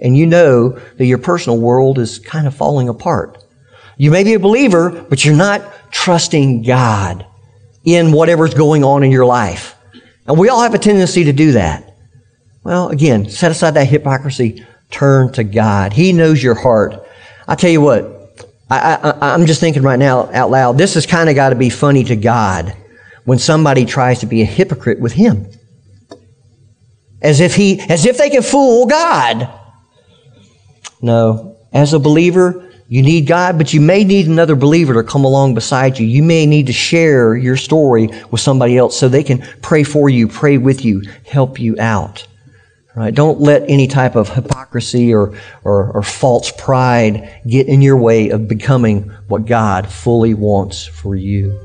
And 0.00 0.16
you 0.16 0.26
know 0.26 0.70
that 0.70 1.06
your 1.06 1.18
personal 1.18 1.58
world 1.58 1.98
is 1.98 2.18
kind 2.18 2.46
of 2.46 2.54
falling 2.54 2.88
apart. 2.88 3.42
You 3.98 4.12
may 4.12 4.22
be 4.22 4.34
a 4.34 4.38
believer, 4.38 4.90
but 4.90 5.24
you're 5.24 5.36
not 5.36 5.92
trusting 5.92 6.62
God 6.62 7.26
in 7.84 8.12
whatever's 8.12 8.54
going 8.54 8.84
on 8.84 9.02
in 9.02 9.10
your 9.10 9.26
life. 9.26 9.74
And 10.26 10.38
we 10.38 10.48
all 10.48 10.62
have 10.62 10.74
a 10.74 10.78
tendency 10.78 11.24
to 11.24 11.32
do 11.32 11.52
that. 11.52 11.96
Well, 12.62 12.88
again, 12.88 13.28
set 13.28 13.50
aside 13.50 13.72
that 13.72 13.88
hypocrisy. 13.88 14.64
Turn 14.90 15.32
to 15.32 15.42
God. 15.42 15.92
He 15.92 16.12
knows 16.12 16.42
your 16.42 16.54
heart. 16.54 17.06
I 17.46 17.56
tell 17.56 17.70
you 17.70 17.80
what, 17.80 18.46
I, 18.70 19.34
am 19.34 19.46
just 19.46 19.60
thinking 19.60 19.82
right 19.82 19.98
now 19.98 20.30
out 20.32 20.50
loud, 20.50 20.78
this 20.78 20.94
has 20.94 21.06
kind 21.06 21.28
of 21.28 21.34
got 21.34 21.50
to 21.50 21.56
be 21.56 21.70
funny 21.70 22.04
to 22.04 22.16
God 22.16 22.76
when 23.24 23.38
somebody 23.38 23.84
tries 23.84 24.20
to 24.20 24.26
be 24.26 24.42
a 24.42 24.46
hypocrite 24.46 25.00
with 25.00 25.12
Him. 25.12 25.46
As 27.20 27.40
if 27.40 27.56
He, 27.56 27.80
as 27.80 28.06
if 28.06 28.18
they 28.18 28.30
can 28.30 28.42
fool 28.42 28.86
God. 28.86 29.50
No. 31.00 31.56
As 31.72 31.94
a 31.94 31.98
believer, 31.98 32.67
you 32.90 33.02
need 33.02 33.26
God, 33.26 33.58
but 33.58 33.74
you 33.74 33.82
may 33.82 34.02
need 34.02 34.28
another 34.28 34.56
believer 34.56 34.94
to 34.94 35.02
come 35.02 35.22
along 35.22 35.52
beside 35.52 35.98
you. 35.98 36.06
You 36.06 36.22
may 36.22 36.46
need 36.46 36.66
to 36.68 36.72
share 36.72 37.36
your 37.36 37.56
story 37.56 38.08
with 38.30 38.40
somebody 38.40 38.78
else 38.78 38.98
so 38.98 39.08
they 39.08 39.22
can 39.22 39.40
pray 39.60 39.82
for 39.82 40.08
you, 40.08 40.26
pray 40.26 40.56
with 40.56 40.86
you, 40.86 41.02
help 41.26 41.60
you 41.60 41.76
out. 41.78 42.26
Right? 42.96 43.14
Don't 43.14 43.40
let 43.40 43.62
any 43.68 43.86
type 43.86 44.16
of 44.16 44.30
hypocrisy 44.30 45.12
or, 45.12 45.38
or, 45.64 45.92
or 45.92 46.02
false 46.02 46.50
pride 46.50 47.42
get 47.46 47.68
in 47.68 47.82
your 47.82 47.98
way 47.98 48.30
of 48.30 48.48
becoming 48.48 49.10
what 49.28 49.44
God 49.44 49.86
fully 49.88 50.32
wants 50.32 50.86
for 50.86 51.14
you. 51.14 51.56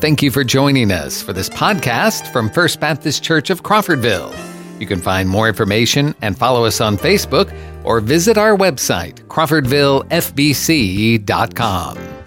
Thank 0.00 0.22
you 0.22 0.30
for 0.30 0.44
joining 0.44 0.90
us 0.90 1.20
for 1.20 1.34
this 1.34 1.50
podcast 1.50 2.32
from 2.32 2.48
First 2.48 2.80
Baptist 2.80 3.22
Church 3.22 3.50
of 3.50 3.62
Crawfordville. 3.62 4.34
You 4.80 4.86
can 4.86 5.00
find 5.00 5.28
more 5.28 5.46
information 5.46 6.16
and 6.22 6.36
follow 6.36 6.64
us 6.64 6.80
on 6.80 6.96
Facebook 6.96 7.54
or 7.84 8.00
visit 8.00 8.36
our 8.36 8.56
website, 8.56 9.20
crawfordvillefbc.com. 9.28 12.19